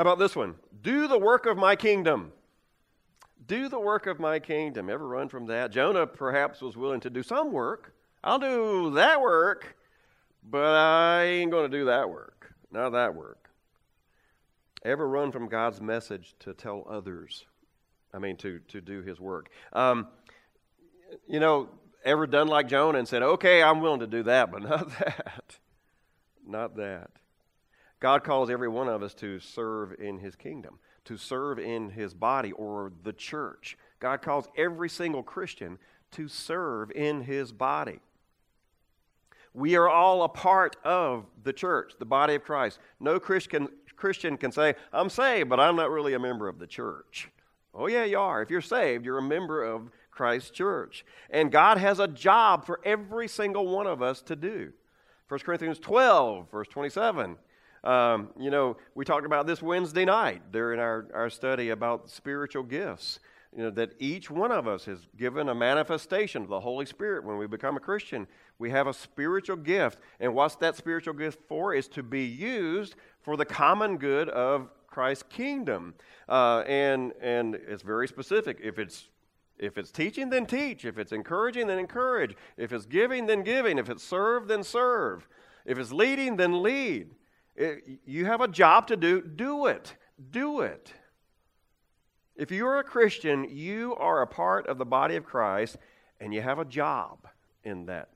How 0.00 0.02
about 0.02 0.18
this 0.18 0.34
one? 0.34 0.54
Do 0.80 1.08
the 1.08 1.18
work 1.18 1.44
of 1.44 1.58
my 1.58 1.76
kingdom. 1.76 2.32
Do 3.46 3.68
the 3.68 3.78
work 3.78 4.06
of 4.06 4.18
my 4.18 4.38
kingdom. 4.38 4.88
Ever 4.88 5.06
run 5.06 5.28
from 5.28 5.44
that? 5.48 5.72
Jonah 5.72 6.06
perhaps 6.06 6.62
was 6.62 6.74
willing 6.74 7.00
to 7.00 7.10
do 7.10 7.22
some 7.22 7.52
work. 7.52 7.92
I'll 8.24 8.38
do 8.38 8.92
that 8.92 9.20
work, 9.20 9.76
but 10.42 10.74
I 10.74 11.24
ain't 11.24 11.50
going 11.50 11.70
to 11.70 11.78
do 11.78 11.84
that 11.84 12.08
work. 12.08 12.54
Not 12.72 12.92
that 12.92 13.14
work. 13.14 13.50
Ever 14.86 15.06
run 15.06 15.32
from 15.32 15.48
God's 15.48 15.82
message 15.82 16.34
to 16.38 16.54
tell 16.54 16.86
others? 16.88 17.44
I 18.14 18.20
mean, 18.20 18.38
to, 18.38 18.58
to 18.68 18.80
do 18.80 19.02
his 19.02 19.20
work. 19.20 19.50
Um, 19.74 20.08
you 21.28 21.40
know, 21.40 21.68
ever 22.06 22.26
done 22.26 22.48
like 22.48 22.68
Jonah 22.68 23.00
and 23.00 23.06
said, 23.06 23.22
okay, 23.22 23.62
I'm 23.62 23.82
willing 23.82 24.00
to 24.00 24.06
do 24.06 24.22
that, 24.22 24.50
but 24.50 24.62
not 24.62 24.88
that. 24.98 25.58
Not 26.46 26.76
that. 26.76 27.10
God 28.00 28.24
calls 28.24 28.50
every 28.50 28.68
one 28.68 28.88
of 28.88 29.02
us 29.02 29.14
to 29.14 29.38
serve 29.38 29.94
in 30.00 30.18
his 30.18 30.34
kingdom, 30.34 30.78
to 31.04 31.16
serve 31.16 31.58
in 31.58 31.90
his 31.90 32.14
body 32.14 32.52
or 32.52 32.92
the 33.02 33.12
church. 33.12 33.76
God 34.00 34.22
calls 34.22 34.48
every 34.56 34.88
single 34.88 35.22
Christian 35.22 35.78
to 36.12 36.26
serve 36.26 36.90
in 36.92 37.22
his 37.22 37.52
body. 37.52 38.00
We 39.52 39.76
are 39.76 39.88
all 39.88 40.22
a 40.22 40.28
part 40.28 40.76
of 40.84 41.26
the 41.42 41.52
church, 41.52 41.94
the 41.98 42.06
body 42.06 42.36
of 42.36 42.44
Christ. 42.44 42.78
No 43.00 43.20
Christian, 43.20 43.68
Christian 43.96 44.36
can 44.36 44.52
say, 44.52 44.74
I'm 44.92 45.10
saved, 45.10 45.48
but 45.50 45.60
I'm 45.60 45.76
not 45.76 45.90
really 45.90 46.14
a 46.14 46.18
member 46.18 46.48
of 46.48 46.58
the 46.58 46.66
church. 46.66 47.28
Oh, 47.74 47.86
yeah, 47.86 48.04
you 48.04 48.18
are. 48.18 48.42
If 48.42 48.50
you're 48.50 48.60
saved, 48.60 49.04
you're 49.04 49.18
a 49.18 49.22
member 49.22 49.62
of 49.62 49.90
Christ's 50.10 50.50
church. 50.50 51.04
And 51.30 51.52
God 51.52 51.78
has 51.78 51.98
a 51.98 52.08
job 52.08 52.64
for 52.64 52.80
every 52.84 53.28
single 53.28 53.66
one 53.66 53.86
of 53.86 54.02
us 54.02 54.22
to 54.22 54.36
do. 54.36 54.72
1 55.28 55.40
Corinthians 55.40 55.78
12, 55.78 56.50
verse 56.50 56.68
27. 56.68 57.36
Um, 57.82 58.30
you 58.38 58.50
know, 58.50 58.76
we 58.94 59.04
talked 59.04 59.26
about 59.26 59.46
this 59.46 59.62
Wednesday 59.62 60.04
night 60.04 60.52
during 60.52 60.80
our, 60.80 61.06
our 61.14 61.30
study 61.30 61.70
about 61.70 62.10
spiritual 62.10 62.62
gifts. 62.62 63.20
You 63.56 63.64
know, 63.64 63.70
that 63.70 63.94
each 63.98 64.30
one 64.30 64.52
of 64.52 64.68
us 64.68 64.86
is 64.86 65.08
given 65.16 65.48
a 65.48 65.54
manifestation 65.54 66.42
of 66.42 66.48
the 66.48 66.60
Holy 66.60 66.86
Spirit 66.86 67.24
when 67.24 67.36
we 67.36 67.48
become 67.48 67.76
a 67.76 67.80
Christian. 67.80 68.28
We 68.60 68.70
have 68.70 68.86
a 68.86 68.94
spiritual 68.94 69.56
gift. 69.56 69.98
And 70.20 70.34
what's 70.34 70.54
that 70.56 70.76
spiritual 70.76 71.14
gift 71.14 71.40
for? 71.48 71.74
Is 71.74 71.88
to 71.88 72.04
be 72.04 72.24
used 72.24 72.94
for 73.22 73.36
the 73.36 73.44
common 73.44 73.96
good 73.96 74.28
of 74.28 74.70
Christ's 74.86 75.24
kingdom. 75.24 75.94
Uh, 76.28 76.60
and, 76.60 77.12
and 77.20 77.56
it's 77.56 77.82
very 77.82 78.06
specific. 78.06 78.58
If 78.62 78.78
it's 78.78 79.08
if 79.60 79.76
it's 79.76 79.90
teaching, 79.90 80.30
then 80.30 80.46
teach. 80.46 80.86
If 80.86 80.98
it's 80.98 81.12
encouraging, 81.12 81.66
then 81.66 81.78
encourage. 81.78 82.34
If 82.56 82.72
it's 82.72 82.86
giving, 82.86 83.26
then 83.26 83.42
giving. 83.42 83.76
If 83.76 83.90
it's 83.90 84.02
serve, 84.02 84.48
then 84.48 84.64
serve. 84.64 85.28
If 85.66 85.78
it's 85.78 85.92
leading, 85.92 86.36
then 86.36 86.62
lead. 86.62 87.10
It, 87.56 88.00
you 88.04 88.26
have 88.26 88.40
a 88.40 88.48
job 88.48 88.86
to 88.88 88.96
do, 88.96 89.20
do 89.22 89.66
it. 89.66 89.94
Do 90.30 90.60
it. 90.60 90.92
If 92.36 92.50
you're 92.50 92.78
a 92.78 92.84
Christian, 92.84 93.46
you 93.50 93.94
are 93.96 94.22
a 94.22 94.26
part 94.26 94.66
of 94.66 94.78
the 94.78 94.86
body 94.86 95.16
of 95.16 95.24
Christ 95.24 95.76
and 96.20 96.34
you 96.34 96.42
have 96.42 96.58
a 96.58 96.64
job 96.64 97.26
in 97.64 97.86
that 97.86 98.08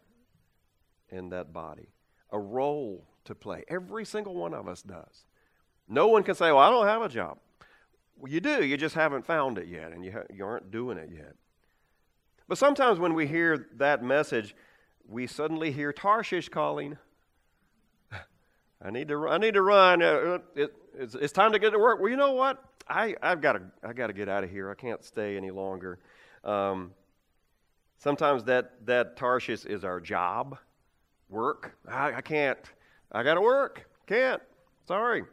in 1.10 1.28
that 1.30 1.52
body, 1.52 1.88
a 2.30 2.38
role 2.38 3.06
to 3.24 3.34
play. 3.34 3.64
Every 3.68 4.04
single 4.04 4.34
one 4.34 4.52
of 4.52 4.66
us 4.66 4.82
does. 4.82 5.26
No 5.88 6.08
one 6.08 6.22
can 6.22 6.34
say, 6.34 6.46
"Well, 6.46 6.58
I 6.58 6.70
don't 6.70 6.86
have 6.86 7.02
a 7.02 7.08
job." 7.08 7.38
Well, 8.16 8.32
you 8.32 8.40
do. 8.40 8.64
You 8.64 8.76
just 8.76 8.94
haven't 8.94 9.26
found 9.26 9.58
it 9.58 9.68
yet, 9.68 9.92
and 9.92 10.04
you, 10.04 10.12
ha- 10.12 10.26
you 10.32 10.44
aren't 10.44 10.70
doing 10.70 10.98
it 10.98 11.10
yet. 11.12 11.34
But 12.48 12.58
sometimes 12.58 12.98
when 12.98 13.14
we 13.14 13.26
hear 13.26 13.68
that 13.76 14.02
message, 14.02 14.54
we 15.06 15.26
suddenly 15.26 15.72
hear 15.72 15.92
Tarshish 15.92 16.48
calling. 16.48 16.98
I 18.84 18.90
need 18.90 19.08
to, 19.08 19.26
I 19.28 19.38
need 19.38 19.54
to 19.54 19.62
run. 19.62 20.02
Uh, 20.02 20.06
uh, 20.06 20.38
it, 20.54 20.76
it's, 20.96 21.14
it's, 21.14 21.32
time 21.32 21.52
to 21.52 21.58
get 21.58 21.70
to 21.70 21.78
work. 21.78 22.00
Well, 22.00 22.10
you 22.10 22.18
know 22.18 22.32
what? 22.32 22.62
I, 22.86 23.16
I've 23.22 23.40
got 23.40 23.54
to, 23.54 23.62
I 23.82 23.94
got 23.94 24.08
to 24.08 24.12
get 24.12 24.28
out 24.28 24.44
of 24.44 24.50
here. 24.50 24.70
I 24.70 24.74
can't 24.74 25.02
stay 25.02 25.38
any 25.38 25.50
longer. 25.50 25.98
Um, 26.44 26.92
sometimes 27.98 28.44
that, 28.44 28.72
that 28.84 29.16
Tarshish 29.16 29.64
is 29.64 29.84
our 29.84 30.00
job, 30.00 30.58
work. 31.30 31.78
I, 31.88 32.12
I 32.12 32.20
can't. 32.20 32.58
I 33.10 33.22
got 33.22 33.34
to 33.34 33.40
work. 33.40 33.88
Can't. 34.06 34.42
Sorry. 34.86 35.24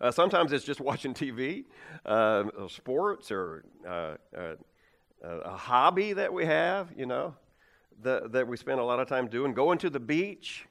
Uh, 0.00 0.10
sometimes 0.10 0.52
it's 0.52 0.64
just 0.64 0.80
watching 0.80 1.12
TV, 1.12 1.64
uh, 2.06 2.44
sports, 2.68 3.30
or 3.30 3.64
uh, 3.86 4.14
uh, 4.34 4.54
a 5.22 5.56
hobby 5.56 6.14
that 6.14 6.32
we 6.32 6.46
have, 6.46 6.90
you 6.96 7.04
know, 7.04 7.34
that, 8.02 8.32
that 8.32 8.48
we 8.48 8.56
spend 8.56 8.80
a 8.80 8.84
lot 8.84 8.98
of 8.98 9.08
time 9.08 9.28
doing. 9.28 9.52
Going 9.52 9.76
to 9.78 9.90
the 9.90 10.00
beach, 10.00 10.64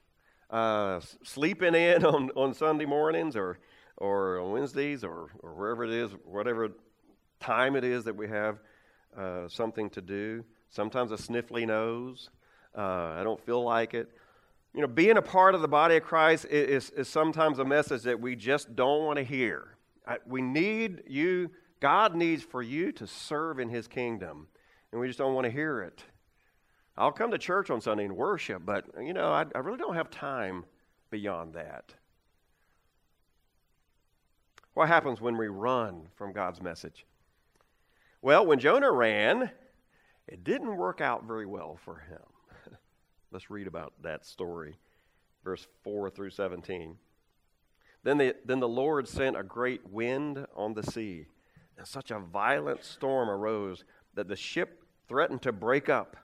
uh, 0.49 0.99
sleeping 1.23 1.75
in 1.75 2.05
on, 2.13 2.31
on 2.35 2.53
Sunday 2.53 2.85
mornings 2.85 3.35
or, 3.35 3.59
or 3.97 4.39
on 4.39 4.51
Wednesdays 4.51 5.03
or, 5.03 5.29
or 5.39 5.53
wherever 5.53 5.83
it 5.83 5.91
is, 5.91 6.11
whatever 6.25 6.69
time 7.39 7.75
it 7.75 7.83
is 7.83 8.03
that 8.03 8.15
we 8.15 8.27
have 8.27 8.59
uh, 9.17 9.47
something 9.47 9.89
to 9.91 10.01
do. 10.01 10.43
Sometimes 10.69 11.11
a 11.11 11.15
sniffly 11.15 11.65
nose. 11.65 12.29
I 12.75 13.23
don't 13.23 13.43
feel 13.43 13.63
like 13.63 13.93
it 13.93 14.09
you 14.73 14.81
know, 14.81 14.87
being 14.87 15.17
a 15.17 15.21
part 15.21 15.55
of 15.55 15.61
the 15.61 15.67
body 15.67 15.95
of 15.97 16.03
Christ 16.03 16.45
is, 16.45 16.91
is 16.91 17.07
sometimes 17.07 17.59
a 17.59 17.65
message 17.65 18.03
that 18.03 18.19
we 18.19 18.35
just 18.35 18.75
don't 18.75 19.05
want 19.05 19.17
to 19.17 19.23
hear. 19.23 19.75
We 20.25 20.41
need 20.41 21.03
you, 21.07 21.51
God 21.79 22.15
needs 22.15 22.43
for 22.43 22.61
you 22.61 22.91
to 22.93 23.07
serve 23.07 23.59
in 23.59 23.69
His 23.69 23.87
kingdom, 23.87 24.47
and 24.91 24.99
we 24.99 25.07
just 25.07 25.19
don't 25.19 25.33
want 25.33 25.45
to 25.45 25.51
hear 25.51 25.81
it. 25.81 26.03
I'll 26.99 27.13
come 27.13 27.31
to 27.31 27.37
church 27.37 27.69
on 27.69 27.79
Sunday 27.79 28.03
and 28.03 28.17
worship, 28.17 28.63
but, 28.65 28.85
you 29.01 29.13
know, 29.13 29.31
I, 29.31 29.45
I 29.55 29.59
really 29.59 29.77
don't 29.77 29.95
have 29.95 30.11
time 30.11 30.65
beyond 31.09 31.53
that. 31.53 31.93
What 34.73 34.89
happens 34.89 35.21
when 35.21 35.37
we 35.37 35.47
run 35.47 36.09
from 36.15 36.33
God's 36.33 36.61
message? 36.61 37.05
Well, 38.21 38.45
when 38.45 38.59
Jonah 38.59 38.91
ran, 38.91 39.49
it 40.27 40.43
didn't 40.43 40.75
work 40.75 40.99
out 40.99 41.23
very 41.23 41.45
well 41.45 41.79
for 41.85 41.99
him. 41.99 42.73
Let's 43.31 43.49
read 43.49 43.67
about 43.67 43.93
that 44.01 44.25
story, 44.25 44.75
verse 45.45 45.65
4 45.85 46.09
through 46.09 46.31
17. 46.31 46.97
Then 48.03 48.17
the, 48.17 48.35
then 48.43 48.59
the 48.59 48.67
Lord 48.67 49.07
sent 49.07 49.37
a 49.37 49.43
great 49.43 49.89
wind 49.89 50.45
on 50.53 50.73
the 50.73 50.83
sea, 50.83 51.27
and 51.77 51.87
such 51.87 52.11
a 52.11 52.19
violent 52.19 52.83
storm 52.83 53.29
arose 53.29 53.85
that 54.15 54.27
the 54.27 54.35
ship 54.35 54.83
threatened 55.07 55.41
to 55.43 55.53
break 55.53 55.87
up. 55.87 56.17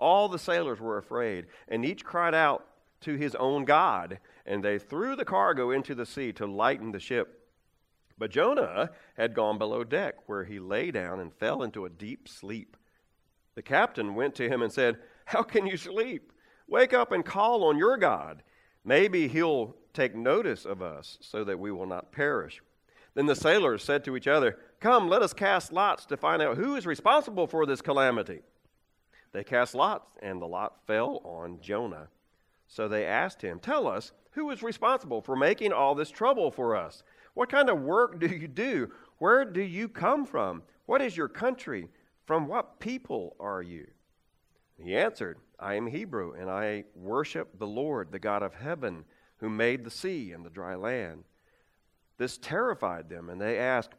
All 0.00 0.28
the 0.28 0.38
sailors 0.38 0.80
were 0.80 0.98
afraid, 0.98 1.46
and 1.68 1.84
each 1.84 2.04
cried 2.04 2.34
out 2.34 2.66
to 3.02 3.14
his 3.14 3.34
own 3.34 3.64
God, 3.64 4.18
and 4.46 4.64
they 4.64 4.78
threw 4.78 5.14
the 5.14 5.24
cargo 5.24 5.70
into 5.70 5.94
the 5.94 6.06
sea 6.06 6.32
to 6.32 6.46
lighten 6.46 6.90
the 6.90 6.98
ship. 6.98 7.48
But 8.18 8.30
Jonah 8.30 8.90
had 9.16 9.34
gone 9.34 9.58
below 9.58 9.84
deck, 9.84 10.16
where 10.26 10.44
he 10.44 10.58
lay 10.58 10.90
down 10.90 11.20
and 11.20 11.32
fell 11.32 11.62
into 11.62 11.84
a 11.84 11.90
deep 11.90 12.28
sleep. 12.28 12.76
The 13.54 13.62
captain 13.62 14.14
went 14.14 14.34
to 14.36 14.48
him 14.48 14.62
and 14.62 14.72
said, 14.72 14.98
How 15.26 15.42
can 15.42 15.66
you 15.66 15.76
sleep? 15.76 16.32
Wake 16.66 16.92
up 16.92 17.12
and 17.12 17.24
call 17.24 17.64
on 17.64 17.78
your 17.78 17.96
God. 17.96 18.42
Maybe 18.84 19.28
he'll 19.28 19.74
take 19.92 20.14
notice 20.14 20.64
of 20.64 20.82
us 20.82 21.18
so 21.20 21.44
that 21.44 21.58
we 21.58 21.72
will 21.72 21.86
not 21.86 22.12
perish. 22.12 22.62
Then 23.14 23.26
the 23.26 23.34
sailors 23.34 23.82
said 23.82 24.04
to 24.04 24.16
each 24.16 24.28
other, 24.28 24.58
Come, 24.80 25.08
let 25.08 25.22
us 25.22 25.32
cast 25.32 25.72
lots 25.72 26.06
to 26.06 26.16
find 26.16 26.40
out 26.40 26.56
who 26.56 26.76
is 26.76 26.86
responsible 26.86 27.46
for 27.46 27.66
this 27.66 27.82
calamity. 27.82 28.40
They 29.32 29.44
cast 29.44 29.74
lots, 29.74 30.16
and 30.22 30.40
the 30.40 30.46
lot 30.46 30.86
fell 30.86 31.20
on 31.24 31.60
Jonah. 31.60 32.08
So 32.66 32.88
they 32.88 33.04
asked 33.04 33.42
him, 33.42 33.58
Tell 33.58 33.86
us, 33.86 34.12
who 34.32 34.50
is 34.50 34.62
responsible 34.62 35.20
for 35.20 35.36
making 35.36 35.72
all 35.72 35.94
this 35.94 36.10
trouble 36.10 36.50
for 36.50 36.76
us? 36.76 37.02
What 37.34 37.48
kind 37.48 37.68
of 37.68 37.80
work 37.80 38.18
do 38.20 38.26
you 38.26 38.48
do? 38.48 38.90
Where 39.18 39.44
do 39.44 39.60
you 39.60 39.88
come 39.88 40.26
from? 40.26 40.62
What 40.86 41.02
is 41.02 41.16
your 41.16 41.28
country? 41.28 41.88
From 42.26 42.46
what 42.46 42.80
people 42.80 43.36
are 43.40 43.62
you? 43.62 43.86
He 44.82 44.96
answered, 44.96 45.38
I 45.58 45.74
am 45.74 45.86
Hebrew, 45.86 46.32
and 46.32 46.48
I 46.48 46.84
worship 46.94 47.58
the 47.58 47.66
Lord, 47.66 48.12
the 48.12 48.18
God 48.18 48.42
of 48.42 48.54
heaven, 48.54 49.04
who 49.38 49.48
made 49.48 49.84
the 49.84 49.90
sea 49.90 50.32
and 50.32 50.44
the 50.44 50.50
dry 50.50 50.74
land. 50.74 51.24
This 52.18 52.38
terrified 52.38 53.08
them, 53.08 53.30
and 53.30 53.40
they 53.40 53.58
asked, 53.58 53.94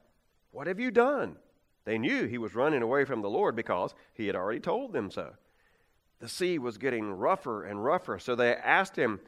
What 0.51 0.67
have 0.67 0.79
you 0.79 0.91
done? 0.91 1.37
They 1.85 1.97
knew 1.97 2.27
he 2.27 2.37
was 2.37 2.55
running 2.55 2.81
away 2.81 3.05
from 3.05 3.21
the 3.21 3.29
Lord 3.29 3.55
because 3.55 3.93
he 4.13 4.27
had 4.27 4.35
already 4.35 4.59
told 4.59 4.93
them 4.93 5.09
so. 5.09 5.33
The 6.19 6.29
sea 6.29 6.59
was 6.59 6.77
getting 6.77 7.11
rougher 7.11 7.63
and 7.63 7.83
rougher, 7.83 8.19
so 8.19 8.35
they 8.35 8.55
asked 8.55 8.95
him, 8.95 9.19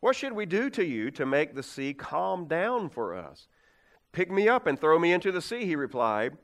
What 0.00 0.16
should 0.16 0.32
we 0.32 0.46
do 0.46 0.70
to 0.70 0.84
you 0.84 1.10
to 1.12 1.26
make 1.26 1.54
the 1.54 1.62
sea 1.62 1.92
calm 1.92 2.46
down 2.46 2.88
for 2.88 3.14
us? 3.14 3.48
Pick 4.12 4.30
me 4.30 4.48
up 4.48 4.66
and 4.66 4.80
throw 4.80 4.98
me 4.98 5.12
into 5.12 5.30
the 5.30 5.42
sea, 5.42 5.66
he 5.66 5.76
replied, 5.76 6.38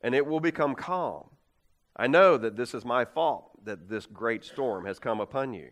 and 0.00 0.14
it 0.14 0.26
will 0.26 0.40
become 0.40 0.76
calm. 0.76 1.24
I 1.96 2.06
know 2.06 2.36
that 2.36 2.56
this 2.56 2.74
is 2.74 2.84
my 2.84 3.04
fault 3.04 3.50
that 3.64 3.88
this 3.88 4.06
great 4.06 4.44
storm 4.44 4.84
has 4.84 4.98
come 4.98 5.20
upon 5.20 5.54
you. 5.54 5.70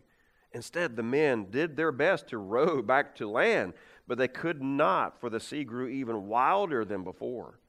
Instead, 0.51 0.95
the 0.95 1.03
men 1.03 1.47
did 1.49 1.75
their 1.75 1.91
best 1.91 2.27
to 2.29 2.37
row 2.37 2.81
back 2.83 3.15
to 3.15 3.29
land, 3.29 3.73
but 4.07 4.17
they 4.17 4.27
could 4.27 4.61
not, 4.61 5.19
for 5.19 5.29
the 5.29 5.39
sea 5.39 5.63
grew 5.63 5.87
even 5.87 6.27
wilder 6.27 6.83
than 6.83 7.03
before. 7.03 7.59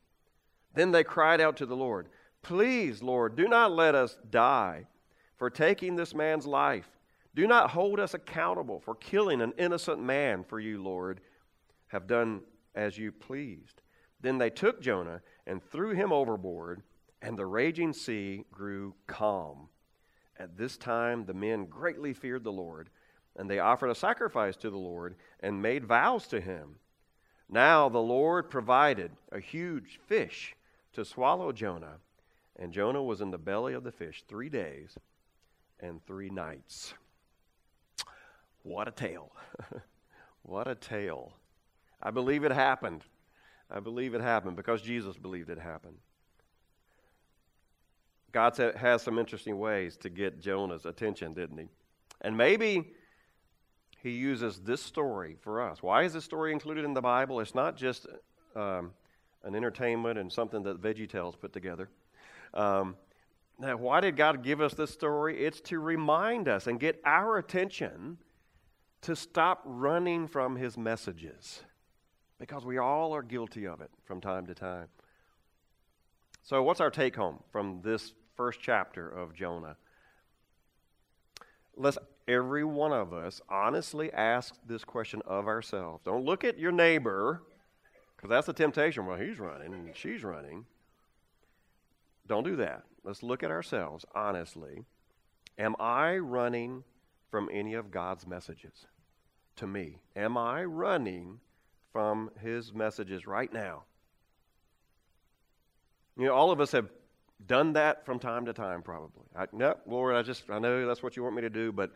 Then 0.74 0.90
they 0.90 1.04
cried 1.04 1.40
out 1.40 1.56
to 1.58 1.66
the 1.66 1.76
Lord, 1.76 2.08
Please, 2.42 3.02
Lord, 3.02 3.36
do 3.36 3.48
not 3.48 3.72
let 3.72 3.94
us 3.94 4.18
die 4.30 4.86
for 5.36 5.48
taking 5.48 5.96
this 5.96 6.14
man's 6.14 6.46
life. 6.46 6.88
Do 7.34 7.46
not 7.46 7.70
hold 7.70 7.98
us 7.98 8.14
accountable 8.14 8.80
for 8.80 8.94
killing 8.94 9.40
an 9.40 9.54
innocent 9.58 10.00
man, 10.00 10.44
for 10.44 10.60
you, 10.60 10.82
Lord, 10.82 11.20
have 11.88 12.06
done 12.06 12.42
as 12.74 12.98
you 12.98 13.12
pleased. 13.12 13.82
Then 14.20 14.38
they 14.38 14.50
took 14.50 14.80
Jonah 14.80 15.20
and 15.46 15.62
threw 15.62 15.90
him 15.90 16.12
overboard, 16.12 16.82
and 17.22 17.38
the 17.38 17.46
raging 17.46 17.92
sea 17.92 18.44
grew 18.52 18.94
calm. 19.06 19.68
At 20.38 20.56
this 20.56 20.76
time, 20.76 21.24
the 21.24 21.34
men 21.34 21.66
greatly 21.66 22.12
feared 22.12 22.44
the 22.44 22.52
Lord, 22.52 22.90
and 23.36 23.50
they 23.50 23.58
offered 23.58 23.90
a 23.90 23.94
sacrifice 23.94 24.56
to 24.56 24.70
the 24.70 24.76
Lord 24.76 25.16
and 25.40 25.62
made 25.62 25.86
vows 25.86 26.26
to 26.28 26.40
him. 26.40 26.76
Now 27.48 27.88
the 27.88 27.98
Lord 27.98 28.50
provided 28.50 29.12
a 29.32 29.40
huge 29.40 29.98
fish 30.06 30.54
to 30.94 31.04
swallow 31.04 31.52
Jonah, 31.52 31.98
and 32.56 32.72
Jonah 32.72 33.02
was 33.02 33.20
in 33.20 33.30
the 33.30 33.38
belly 33.38 33.74
of 33.74 33.84
the 33.84 33.92
fish 33.92 34.24
three 34.28 34.48
days 34.48 34.96
and 35.80 36.04
three 36.06 36.30
nights. 36.30 36.94
What 38.62 38.88
a 38.88 38.90
tale! 38.90 39.32
what 40.42 40.66
a 40.66 40.74
tale. 40.74 41.32
I 42.02 42.10
believe 42.10 42.44
it 42.44 42.52
happened. 42.52 43.04
I 43.70 43.80
believe 43.80 44.14
it 44.14 44.20
happened 44.20 44.56
because 44.56 44.82
Jesus 44.82 45.16
believed 45.16 45.50
it 45.50 45.58
happened. 45.58 45.96
God 48.32 48.56
has 48.76 49.02
some 49.02 49.18
interesting 49.18 49.58
ways 49.58 49.96
to 49.98 50.10
get 50.10 50.40
Jonah's 50.40 50.86
attention, 50.86 51.34
didn't 51.34 51.56
he? 51.56 51.68
And 52.20 52.36
maybe 52.36 52.92
he 54.02 54.10
uses 54.10 54.60
this 54.60 54.82
story 54.82 55.36
for 55.40 55.62
us. 55.62 55.82
Why 55.82 56.02
is 56.02 56.12
this 56.12 56.24
story 56.24 56.52
included 56.52 56.84
in 56.84 56.94
the 56.94 57.00
Bible? 57.00 57.40
It's 57.40 57.54
not 57.54 57.76
just 57.76 58.06
um, 58.56 58.90
an 59.44 59.54
entertainment 59.54 60.18
and 60.18 60.32
something 60.32 60.62
that 60.64 60.80
VeggieTales 60.80 61.38
put 61.38 61.52
together. 61.52 61.88
Um, 62.52 62.96
now, 63.58 63.76
why 63.76 64.00
did 64.00 64.16
God 64.16 64.42
give 64.42 64.60
us 64.60 64.74
this 64.74 64.90
story? 64.90 65.44
It's 65.44 65.60
to 65.62 65.78
remind 65.78 66.48
us 66.48 66.66
and 66.66 66.80
get 66.80 67.00
our 67.04 67.38
attention 67.38 68.18
to 69.02 69.14
stop 69.14 69.62
running 69.64 70.26
from 70.26 70.56
his 70.56 70.76
messages 70.76 71.62
because 72.38 72.64
we 72.64 72.78
all 72.78 73.12
are 73.12 73.22
guilty 73.22 73.66
of 73.66 73.80
it 73.80 73.90
from 74.04 74.20
time 74.20 74.46
to 74.46 74.54
time. 74.54 74.88
So, 76.42 76.62
what's 76.62 76.80
our 76.80 76.90
take 76.90 77.14
home 77.14 77.42
from 77.50 77.80
this 77.82 78.12
first 78.36 78.60
chapter 78.60 79.08
of 79.08 79.34
Jonah? 79.34 79.76
Let's 81.76 81.98
every 82.26 82.64
one 82.64 82.92
of 82.92 83.12
us 83.12 83.40
honestly 83.48 84.12
ask 84.12 84.54
this 84.66 84.84
question 84.84 85.22
of 85.26 85.46
ourselves. 85.46 86.02
Don't 86.04 86.24
look 86.24 86.44
at 86.44 86.58
your 86.58 86.72
neighbor, 86.72 87.42
because 88.24 88.36
that's 88.36 88.46
the 88.46 88.54
temptation. 88.54 89.04
Well, 89.04 89.18
he's 89.18 89.38
running 89.38 89.74
and 89.74 89.90
she's 89.94 90.24
running. 90.24 90.64
Don't 92.26 92.42
do 92.42 92.56
that. 92.56 92.84
Let's 93.04 93.22
look 93.22 93.42
at 93.42 93.50
ourselves 93.50 94.06
honestly. 94.14 94.86
Am 95.58 95.76
I 95.78 96.16
running 96.16 96.84
from 97.30 97.50
any 97.52 97.74
of 97.74 97.90
God's 97.90 98.26
messages 98.26 98.86
to 99.56 99.66
me? 99.66 99.98
Am 100.16 100.38
I 100.38 100.64
running 100.64 101.38
from 101.92 102.30
His 102.40 102.72
messages 102.72 103.26
right 103.26 103.52
now? 103.52 103.82
You 106.16 106.24
know, 106.24 106.34
all 106.34 106.50
of 106.50 106.62
us 106.62 106.72
have 106.72 106.88
done 107.46 107.74
that 107.74 108.06
from 108.06 108.18
time 108.18 108.46
to 108.46 108.54
time, 108.54 108.80
probably. 108.80 109.26
I, 109.36 109.48
no, 109.52 109.76
Lord, 109.84 110.16
I 110.16 110.22
just, 110.22 110.48
I 110.48 110.58
know 110.58 110.86
that's 110.86 111.02
what 111.02 111.14
you 111.14 111.22
want 111.22 111.36
me 111.36 111.42
to 111.42 111.50
do, 111.50 111.72
but 111.72 111.90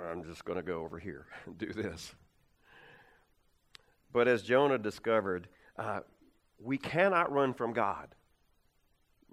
I'm 0.00 0.22
just 0.22 0.44
going 0.44 0.56
to 0.56 0.62
go 0.62 0.84
over 0.84 1.00
here 1.00 1.26
and 1.46 1.58
do 1.58 1.72
this. 1.72 2.14
But 4.14 4.28
as 4.28 4.42
Jonah 4.42 4.78
discovered, 4.78 5.48
uh, 5.76 6.00
we 6.62 6.78
cannot 6.78 7.32
run 7.32 7.52
from 7.52 7.72
God. 7.72 8.14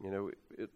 You 0.04 0.10
know, 0.10 0.32
it, 0.58 0.70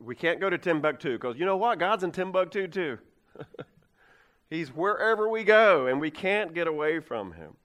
we 0.00 0.14
can't 0.14 0.38
go 0.38 0.50
to 0.50 0.58
Timbuktu 0.58 1.14
because 1.14 1.38
you 1.38 1.46
know 1.46 1.56
what? 1.56 1.78
God's 1.78 2.04
in 2.04 2.12
Timbuktu 2.12 2.68
too. 2.68 2.98
He's 4.50 4.68
wherever 4.68 5.30
we 5.30 5.44
go, 5.44 5.86
and 5.86 5.98
we 5.98 6.10
can't 6.10 6.52
get 6.52 6.66
away 6.66 7.00
from 7.00 7.32
Him. 7.32 7.56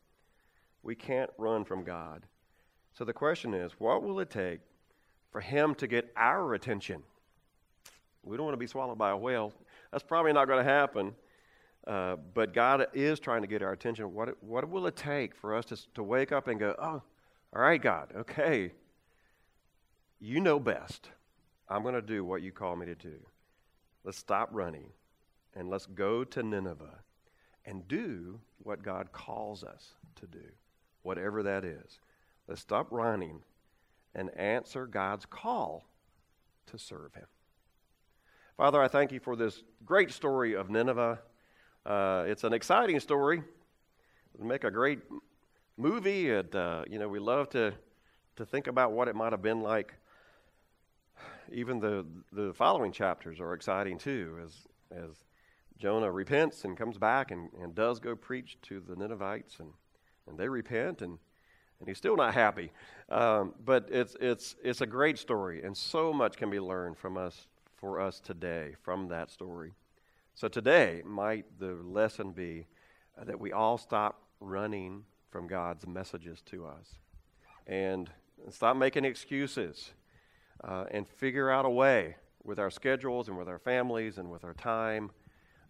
We 0.84 0.95
can't 0.95 1.30
run 1.38 1.65
from 1.65 1.84
God. 1.84 2.24
So 2.93 3.04
the 3.04 3.13
question 3.13 3.54
is 3.54 3.74
what 3.78 4.04
will 4.04 4.21
it 4.21 4.30
take 4.30 4.62
for 5.32 5.41
Him 5.41 5.76
to 5.76 5.86
get 5.88 6.13
our 6.15 6.54
attention? 6.54 7.04
We 8.24 8.38
don't 8.38 8.45
want 8.45 8.54
to 8.54 8.60
be 8.60 8.67
swallowed 8.67 8.98
by 8.98 9.10
a 9.10 9.17
whale. 9.17 9.52
That's 9.91 10.04
probably 10.04 10.32
not 10.32 10.48
going 10.48 10.63
to 10.63 10.71
happen. 10.71 11.13
Uh, 11.88 12.15
but 12.34 12.54
God 12.54 12.88
is 12.93 13.19
trying 13.19 13.41
to 13.41 13.48
get 13.48 13.62
our 13.62 13.71
attention. 13.71 14.13
What, 14.13 14.41
what 14.43 14.67
will 14.69 14.88
it 14.88 14.95
take 14.95 15.36
for 15.36 15.56
us 15.56 15.65
to, 15.65 15.93
to 15.93 16.04
wake 16.04 16.32
up 16.32 16.48
and 16.48 16.60
go, 16.60 16.76
oh, 16.80 17.02
all 17.56 17.62
right, 17.62 17.82
God, 17.82 18.12
okay, 18.15 18.71
you 20.19 20.39
know 20.39 20.60
best. 20.60 21.10
I'm 21.69 21.84
going 21.84 21.95
to 21.95 22.02
do 22.02 22.24
what 22.26 22.41
you 22.41 22.52
call 22.52 22.76
me 22.76 22.86
to 22.88 22.95
do. 22.95 23.17
Let's 24.04 24.17
stop 24.17 24.50
running 24.52 24.89
and 25.56 25.69
let's 25.69 25.86
go 25.86 26.24
to 26.24 26.43
Nineveh 26.43 27.00
and 27.65 27.88
do 27.88 28.39
what 28.58 28.84
God 28.84 29.12
calls 29.12 29.63
us 29.63 29.93
to 30.15 30.28
do, 30.28 30.43
whatever 31.04 31.43
that 31.43 31.63
is. 31.63 32.00
Let's 32.48 32.62
stop 32.62 32.88
running 32.91 33.41
and 34.13 34.36
answer 34.38 34.86
God's 34.86 35.26
call 35.26 35.88
to 36.67 36.78
serve 36.78 37.13
Him. 37.13 37.26
Father, 38.58 38.82
I 38.82 38.88
thank 38.88 39.12
you 39.12 39.19
for 39.19 39.36
this 39.36 39.63
great 39.86 40.12
story 40.12 40.56
of 40.56 40.69
Nineveh. 40.69 41.19
Uh, 41.86 42.24
it's 42.28 42.43
an 42.43 42.54
exciting 42.54 43.00
story. 43.00 43.43
It'd 44.34 44.45
make 44.45 44.63
a 44.63 44.71
great 44.71 45.00
movie. 45.78 46.32
And, 46.32 46.54
uh, 46.56 46.84
you 46.89 46.98
know, 46.98 47.08
we 47.08 47.19
love 47.19 47.50
to, 47.50 47.74
to 48.38 48.45
think 48.45 48.67
about 48.67 48.91
what 48.91 49.08
it 49.08 49.15
might 49.15 49.34
have 49.34 49.41
been 49.41 49.62
like. 49.62 49.93
Even 51.52 51.80
the, 51.80 52.06
the 52.32 52.54
following 52.54 52.91
chapters 52.91 53.39
are 53.39 53.54
exciting 53.54 54.00
too, 54.00 54.39
as, 54.43 54.54
as 54.91 55.12
Jonah 55.78 56.12
repents 56.12 56.65
and 56.65 56.76
comes 56.76 56.98
back 56.98 57.30
and, 57.30 57.50
and 57.62 57.76
does 57.76 58.00
go 58.00 58.15
preach 58.15 58.58
to 58.63 58.80
the 58.80 58.95
Ninevites, 58.95 59.60
and, 59.60 59.69
and 60.28 60.39
they 60.39 60.50
repent, 60.50 61.04
and, 61.04 61.19
and 61.80 61.88
he's 61.88 62.00
still 62.00 62.15
not 62.15 62.34
happy. 62.34 62.71
Um, 63.10 63.54
but 63.63 63.88
it's, 63.91 64.15
it's, 64.19 64.56
it's 64.63 64.82
a 64.82 64.88
great 64.88 65.19
story, 65.19 65.63
and 65.63 65.78
so 65.78 66.12
much 66.12 66.36
can 66.36 66.50
be 66.50 66.60
learned 66.60 66.98
from 66.98 67.15
us 67.15 67.48
for 67.76 68.00
us 68.02 68.19
today 68.19 68.74
from 68.82 69.08
that 69.10 69.30
story. 69.30 69.74
So 70.38 70.50
today 70.50 71.02
might 71.06 71.45
the 71.62 71.76
lesson 71.82 72.34
be 72.34 72.67
uh, 73.17 73.24
that 73.24 73.39
we 73.39 73.54
all 73.54 73.78
stop 73.78 74.21
running 74.41 75.06
from 75.30 75.48
God's 75.48 75.88
messages 75.88 76.41
to 76.48 76.65
us 76.65 76.95
and 77.67 78.10
stop 78.50 78.76
making 78.76 79.06
excuses 79.06 79.91
uh, 80.62 80.88
and 80.91 81.08
figure 81.08 81.50
out 81.50 81.65
a 81.65 81.69
way 81.69 82.17
with 82.43 82.60
our 82.60 82.69
schedules 82.69 83.30
and 83.30 83.38
with 83.38 83.48
our 83.48 83.60
families 83.60 84.17
and 84.17 84.30
with 84.30 84.43
our 84.43 84.54
time, 84.54 85.10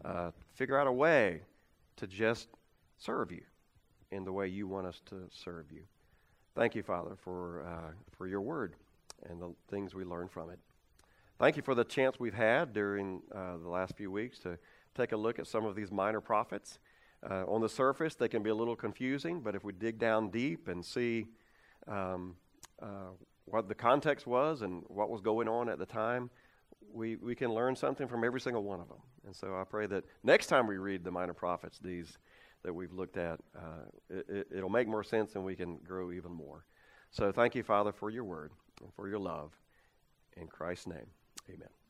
uh, 0.04 0.32
figure 0.56 0.80
out 0.80 0.88
a 0.88 0.91
way 0.91 1.41
to 1.97 2.08
just 2.08 2.47
serve 2.97 3.32
you 3.32 3.43
in 4.12 4.25
the 4.25 4.34
way 4.34 4.47
you 4.47 4.67
want 4.67 4.88
us 4.88 4.99
to 5.06 5.28
serve 5.30 5.71
you. 5.71 5.84
Thank 6.56 6.73
you, 6.73 6.82
Father, 6.82 7.15
for, 7.15 7.67
uh, 7.67 7.91
for 8.17 8.25
your 8.25 8.41
word 8.41 8.73
and 9.30 9.39
the 9.39 9.54
things 9.69 9.93
we 9.93 10.06
learn 10.06 10.28
from 10.28 10.49
it. 10.49 10.58
Thank 11.37 11.57
you 11.57 11.63
for 11.63 11.75
the 11.75 11.83
chance 11.83 12.17
we've 12.17 12.33
had 12.33 12.71
during 12.71 13.21
uh, 13.33 13.57
the 13.57 13.67
last 13.67 13.97
few 13.97 14.09
weeks 14.09 14.39
to 14.39 14.57
take 14.95 15.11
a 15.11 15.17
look 15.17 15.37
at 15.37 15.47
some 15.47 15.65
of 15.65 15.75
these 15.75 15.91
minor 15.91 16.21
prophets. 16.21 16.79
Uh, 17.29 17.43
on 17.45 17.59
the 17.59 17.67
surface, 17.67 18.15
they 18.15 18.29
can 18.29 18.41
be 18.41 18.49
a 18.49 18.55
little 18.55 18.75
confusing, 18.75 19.41
but 19.41 19.53
if 19.53 19.61
we 19.61 19.73
dig 19.73 19.99
down 19.99 20.29
deep 20.29 20.69
and 20.69 20.85
see 20.85 21.27
um, 21.89 22.37
uh, 22.81 23.09
what 23.43 23.67
the 23.67 23.75
context 23.75 24.25
was 24.25 24.61
and 24.61 24.83
what 24.87 25.09
was 25.09 25.19
going 25.19 25.49
on 25.49 25.67
at 25.67 25.77
the 25.77 25.85
time, 25.85 26.29
we, 26.93 27.17
we 27.17 27.35
can 27.35 27.53
learn 27.53 27.75
something 27.75 28.07
from 28.07 28.23
every 28.23 28.39
single 28.39 28.63
one 28.63 28.79
of 28.79 28.87
them. 28.87 29.01
And 29.25 29.35
so 29.35 29.59
I 29.59 29.65
pray 29.65 29.87
that 29.87 30.05
next 30.23 30.47
time 30.47 30.67
we 30.67 30.77
read 30.77 31.03
the 31.03 31.11
minor 31.11 31.33
prophets, 31.33 31.79
these 31.83 32.17
that 32.63 32.73
we've 32.73 32.93
looked 32.93 33.17
at, 33.17 33.41
uh, 33.57 33.89
it, 34.09 34.47
it'll 34.55 34.69
make 34.69 34.87
more 34.87 35.03
sense 35.03 35.35
and 35.35 35.43
we 35.43 35.57
can 35.57 35.79
grow 35.85 36.13
even 36.13 36.31
more. 36.31 36.63
So 37.11 37.33
thank 37.33 37.55
you, 37.55 37.63
Father, 37.63 37.91
for 37.91 38.09
your 38.09 38.23
word 38.23 38.51
and 38.81 38.93
for 38.93 39.09
your 39.09 39.19
love. 39.19 39.51
In 40.37 40.47
Christ's 40.47 40.87
name. 40.87 41.07
Amen. 41.49 41.84